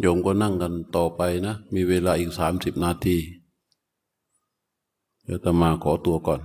[0.00, 3.16] โยมก็นั่งกันต่อไปนะ มีเวลาอีกสามสิบนาที
[5.24, 6.40] เดี๋ยวตมาขอตัวก่อน